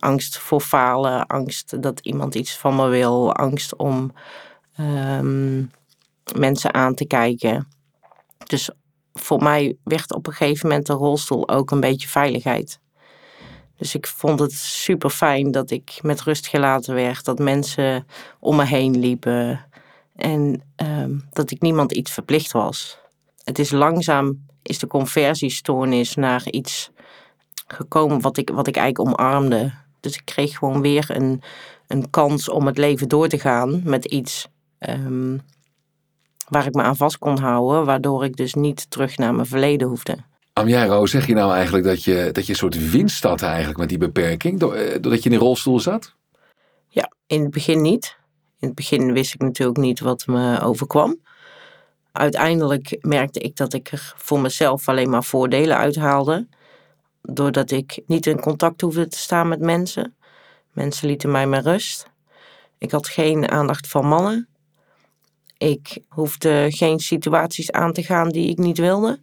Angst 0.00 0.38
voor 0.38 0.60
falen, 0.60 1.26
angst 1.26 1.82
dat 1.82 2.00
iemand 2.00 2.34
iets 2.34 2.56
van 2.56 2.76
me 2.76 2.88
wil, 2.88 3.34
angst 3.34 3.76
om 3.76 4.12
um, 4.80 5.70
mensen 6.34 6.74
aan 6.74 6.94
te 6.94 7.06
kijken. 7.06 7.68
Dus 8.46 8.70
voor 9.12 9.42
mij 9.42 9.76
werd 9.84 10.14
op 10.14 10.26
een 10.26 10.32
gegeven 10.32 10.68
moment 10.68 10.86
de 10.86 10.92
rolstoel 10.92 11.48
ook 11.48 11.70
een 11.70 11.80
beetje 11.80 12.08
veiligheid. 12.08 12.80
Dus 13.76 13.94
ik 13.94 14.06
vond 14.06 14.40
het 14.40 14.52
super 14.52 15.10
fijn 15.10 15.50
dat 15.50 15.70
ik 15.70 15.98
met 16.02 16.22
rust 16.22 16.46
gelaten 16.46 16.94
werd, 16.94 17.24
dat 17.24 17.38
mensen 17.38 18.06
om 18.40 18.56
me 18.56 18.64
heen 18.64 18.98
liepen 18.98 19.66
en 20.16 20.62
um, 20.76 21.28
dat 21.30 21.50
ik 21.50 21.60
niemand 21.60 21.92
iets 21.92 22.12
verplicht 22.12 22.52
was. 22.52 22.98
Het 23.44 23.58
is 23.58 23.70
langzaam 23.70 24.46
is 24.62 24.78
de 24.78 24.86
conversiestoornis 24.86 26.14
naar 26.14 26.50
iets 26.50 26.90
gekomen 27.66 28.20
wat 28.20 28.36
ik, 28.36 28.50
wat 28.50 28.66
ik 28.66 28.76
eigenlijk 28.76 29.20
omarmde. 29.20 29.72
Dus 30.00 30.14
ik 30.14 30.24
kreeg 30.24 30.58
gewoon 30.58 30.80
weer 30.80 31.04
een, 31.08 31.42
een 31.86 32.10
kans 32.10 32.48
om 32.48 32.66
het 32.66 32.78
leven 32.78 33.08
door 33.08 33.28
te 33.28 33.38
gaan 33.38 33.80
met 33.84 34.04
iets 34.04 34.48
um, 34.78 35.40
waar 36.48 36.66
ik 36.66 36.74
me 36.74 36.82
aan 36.82 36.96
vast 36.96 37.18
kon 37.18 37.38
houden, 37.38 37.84
waardoor 37.84 38.24
ik 38.24 38.36
dus 38.36 38.54
niet 38.54 38.90
terug 38.90 39.16
naar 39.16 39.34
mijn 39.34 39.46
verleden 39.46 39.88
hoefde. 39.88 40.16
Amjaro, 40.52 41.06
zeg 41.06 41.26
je 41.26 41.34
nou 41.34 41.52
eigenlijk 41.52 41.84
dat 41.84 42.04
je, 42.04 42.28
dat 42.32 42.46
je 42.46 42.52
een 42.52 42.58
soort 42.58 42.90
winst 42.90 43.22
had 43.22 43.42
eigenlijk 43.42 43.78
met 43.78 43.88
die 43.88 43.98
beperking, 43.98 44.58
doordat 44.58 45.22
je 45.22 45.28
in 45.28 45.32
een 45.32 45.42
rolstoel 45.42 45.80
zat? 45.80 46.14
Ja, 46.88 47.12
in 47.26 47.42
het 47.42 47.50
begin 47.50 47.82
niet. 47.82 48.16
In 48.58 48.66
het 48.66 48.76
begin 48.76 49.12
wist 49.12 49.34
ik 49.34 49.40
natuurlijk 49.40 49.78
niet 49.78 50.00
wat 50.00 50.26
me 50.26 50.60
overkwam. 50.60 51.20
Uiteindelijk 52.12 52.96
merkte 53.00 53.40
ik 53.40 53.56
dat 53.56 53.72
ik 53.72 53.92
er 53.92 54.14
voor 54.16 54.40
mezelf 54.40 54.88
alleen 54.88 55.10
maar 55.10 55.24
voordelen 55.24 55.76
uithaalde. 55.76 56.48
Doordat 57.22 57.70
ik 57.70 58.00
niet 58.06 58.26
in 58.26 58.40
contact 58.40 58.80
hoefde 58.80 59.08
te 59.08 59.18
staan 59.18 59.48
met 59.48 59.60
mensen. 59.60 60.16
Mensen 60.72 61.08
lieten 61.08 61.30
mij 61.30 61.46
met 61.46 61.64
rust. 61.64 62.10
Ik 62.78 62.90
had 62.90 63.08
geen 63.08 63.50
aandacht 63.50 63.88
van 63.88 64.06
mannen. 64.06 64.48
Ik 65.56 66.04
hoefde 66.08 66.66
geen 66.68 66.98
situaties 66.98 67.72
aan 67.72 67.92
te 67.92 68.02
gaan 68.02 68.28
die 68.28 68.48
ik 68.48 68.58
niet 68.58 68.78
wilde. 68.78 69.20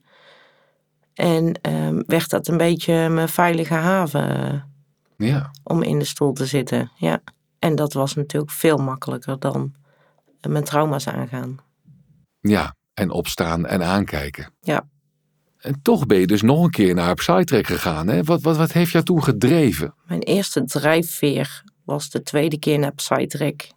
En 1.13 1.59
um, 1.61 2.03
werd 2.05 2.29
dat 2.29 2.47
een 2.47 2.57
beetje 2.57 3.09
mijn 3.09 3.29
veilige 3.29 3.73
haven. 3.73 4.63
Ja. 5.17 5.51
Om 5.63 5.83
in 5.83 5.99
de 5.99 6.05
stoel 6.05 6.33
te 6.33 6.45
zitten. 6.45 6.91
Ja. 6.95 7.21
En 7.59 7.75
dat 7.75 7.93
was 7.93 8.13
natuurlijk 8.13 8.51
veel 8.51 8.77
makkelijker 8.77 9.39
dan 9.39 9.73
mijn 10.47 10.63
trauma's 10.63 11.07
aangaan. 11.07 11.57
Ja, 12.39 12.75
en 12.93 13.09
opstaan 13.09 13.65
en 13.65 13.83
aankijken. 13.83 14.53
Ja. 14.61 14.87
En 15.57 15.81
toch 15.81 16.05
ben 16.05 16.19
je 16.19 16.27
dus 16.27 16.41
nog 16.41 16.63
een 16.63 16.69
keer 16.69 16.93
naar 16.93 17.13
Psytrek 17.13 17.67
gegaan. 17.67 18.07
Hè? 18.07 18.23
Wat, 18.23 18.41
wat, 18.41 18.57
wat 18.57 18.71
heeft 18.71 18.91
jou 18.91 19.03
toen 19.03 19.23
gedreven? 19.23 19.93
Mijn 20.07 20.21
eerste 20.21 20.63
drijfveer 20.63 21.63
was 21.83 22.09
de 22.09 22.23
tweede 22.23 22.59
keer 22.59 22.79
naar 22.79 22.93
Psytrek. 22.93 23.71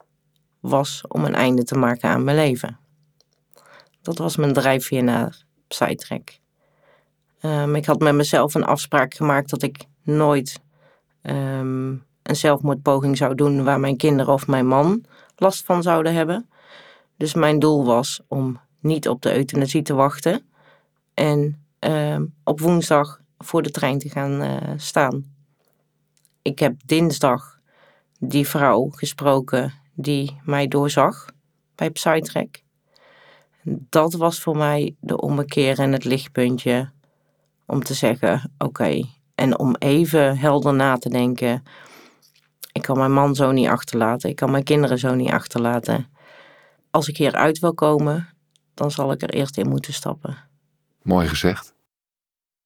Was 0.60 1.02
om 1.08 1.24
een 1.24 1.34
einde 1.34 1.64
te 1.64 1.74
maken 1.74 2.08
aan 2.08 2.24
mijn 2.24 2.36
leven. 2.36 2.78
Dat 4.02 4.18
was 4.18 4.36
mijn 4.36 4.52
drijfveer 4.52 5.02
naar 5.02 5.42
Psytrek. 5.68 6.40
Um, 7.42 7.74
ik 7.74 7.86
had 7.86 8.00
met 8.00 8.14
mezelf 8.14 8.54
een 8.54 8.64
afspraak 8.64 9.14
gemaakt 9.14 9.50
dat 9.50 9.62
ik 9.62 9.84
nooit 10.02 10.60
um, 11.22 12.04
een 12.22 12.36
zelfmoordpoging 12.36 13.16
zou 13.16 13.34
doen 13.34 13.64
waar 13.64 13.80
mijn 13.80 13.96
kinderen 13.96 14.32
of 14.32 14.46
mijn 14.46 14.66
man 14.66 15.04
last 15.36 15.64
van 15.64 15.82
zouden 15.82 16.14
hebben. 16.14 16.48
Dus 17.16 17.34
mijn 17.34 17.58
doel 17.58 17.84
was 17.84 18.20
om 18.28 18.60
niet 18.80 19.08
op 19.08 19.22
de 19.22 19.34
euthanasie 19.34 19.82
te 19.82 19.94
wachten 19.94 20.42
en 21.14 21.64
op 22.44 22.60
woensdag 22.60 23.20
voor 23.38 23.62
de 23.62 23.70
trein 23.70 23.98
te 23.98 24.08
gaan 24.08 24.42
uh, 24.42 24.56
staan. 24.76 25.24
Ik 26.42 26.58
heb 26.58 26.74
dinsdag 26.84 27.58
die 28.18 28.48
vrouw 28.48 28.88
gesproken 28.90 29.72
die 29.94 30.40
mij 30.44 30.68
doorzag 30.68 31.26
bij 31.74 31.90
Psytrek. 31.90 32.64
Dat 33.64 34.12
was 34.12 34.40
voor 34.40 34.56
mij 34.56 34.96
de 35.00 35.20
ommekeer 35.20 35.78
en 35.78 35.92
het 35.92 36.04
lichtpuntje 36.04 36.90
om 37.66 37.82
te 37.82 37.94
zeggen: 37.94 38.52
oké, 38.58 39.02
en 39.34 39.58
om 39.58 39.74
even 39.78 40.38
helder 40.38 40.74
na 40.74 40.96
te 40.96 41.08
denken. 41.08 41.62
Ik 42.72 42.82
kan 42.82 42.98
mijn 42.98 43.12
man 43.12 43.34
zo 43.34 43.52
niet 43.52 43.68
achterlaten, 43.68 44.30
ik 44.30 44.36
kan 44.36 44.50
mijn 44.50 44.64
kinderen 44.64 44.98
zo 44.98 45.14
niet 45.14 45.30
achterlaten. 45.30 46.08
Als 46.90 47.08
ik 47.08 47.16
hieruit 47.16 47.58
wil 47.58 47.74
komen, 47.74 48.28
dan 48.74 48.90
zal 48.90 49.12
ik 49.12 49.22
er 49.22 49.30
eerst 49.30 49.58
in 49.58 49.68
moeten 49.68 49.92
stappen. 49.92 50.49
Mooi 51.02 51.28
gezegd. 51.28 51.74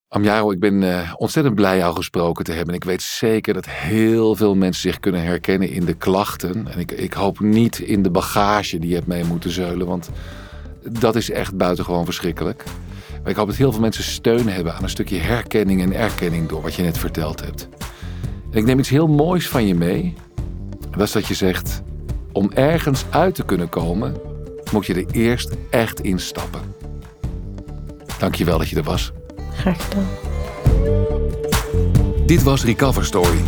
Amjaro, 0.09 0.51
ik 0.51 0.61
ben 0.61 0.83
uh, 0.83 1.13
ontzettend 1.17 1.55
blij 1.55 1.77
jou 1.77 1.95
gesproken 1.95 2.45
te 2.45 2.53
hebben. 2.53 2.75
Ik 2.75 2.85
weet 2.85 3.03
zeker 3.03 3.55
dat 3.55 3.69
heel 3.69 4.35
veel 4.35 4.55
mensen 4.55 4.83
zich 4.83 5.01
kunnen 5.01 5.23
herkennen 5.23 5.71
in 5.71 5.85
de 5.85 5.95
klachten. 5.95 6.69
En 6.69 6.79
ik, 6.79 6.93
ik 6.93 7.13
hoop 7.13 7.41
niet 7.41 7.79
in 7.79 8.03
de 8.03 8.11
bagage 8.11 8.79
die 8.79 8.89
je 8.89 8.95
hebt 8.95 9.07
mee 9.07 9.25
moeten 9.25 9.51
zeulen, 9.51 9.87
want 9.87 10.11
dat 10.91 11.17
is 11.17 11.31
echt 11.31 11.57
buitengewoon 11.57 12.05
verschrikkelijk. 12.05 12.65
Ik 13.25 13.37
hoop 13.37 13.47
dat 13.47 13.57
heel 13.57 13.73
veel 13.73 13.81
mensen 13.81 14.05
steun 14.05 14.49
hebben 14.49 14.75
aan 14.75 14.83
een 14.83 14.89
stukje 14.89 15.19
herkenning 15.19 15.83
en 15.83 15.93
erkenning 15.93 16.49
door 16.49 16.63
wat 16.63 16.75
je 16.75 16.83
net 16.83 16.99
verteld 16.99 17.45
hebt. 17.45 17.69
En 18.51 18.59
ik 18.59 18.65
neem 18.65 18.79
iets 18.79 18.89
heel 18.89 19.09
moois 19.09 19.49
van 19.49 19.67
je 19.67 19.75
mee. 19.75 20.15
Dat 20.91 21.07
is 21.07 21.13
dat 21.13 21.27
je 21.27 21.35
zegt, 21.35 21.83
om 22.33 22.51
ergens 22.53 23.05
uit 23.11 23.35
te 23.35 23.45
kunnen 23.45 23.69
komen, 23.69 24.17
moet 24.73 24.87
je 24.87 24.95
er 24.95 25.11
eerst 25.11 25.57
echt 25.71 26.01
instappen. 26.01 26.61
Dankjewel 28.19 28.59
dat 28.59 28.69
je 28.69 28.77
er 28.77 28.83
was. 28.83 29.13
Graag 29.57 29.85
gedaan. 29.85 30.07
Dit 32.27 32.43
was 32.43 32.65
Recover 32.65 33.05
Story. 33.05 33.41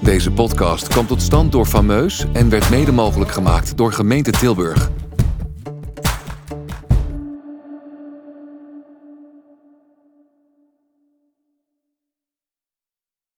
Deze 0.00 0.30
podcast 0.30 0.88
kwam 0.88 1.06
tot 1.06 1.22
stand 1.22 1.52
door 1.52 1.66
Fameus 1.66 2.26
en 2.32 2.48
werd 2.48 2.70
mede 2.70 2.92
mogelijk 2.92 3.30
gemaakt 3.30 3.76
door 3.76 3.92
gemeente 3.92 4.30
Tilburg. 4.30 4.90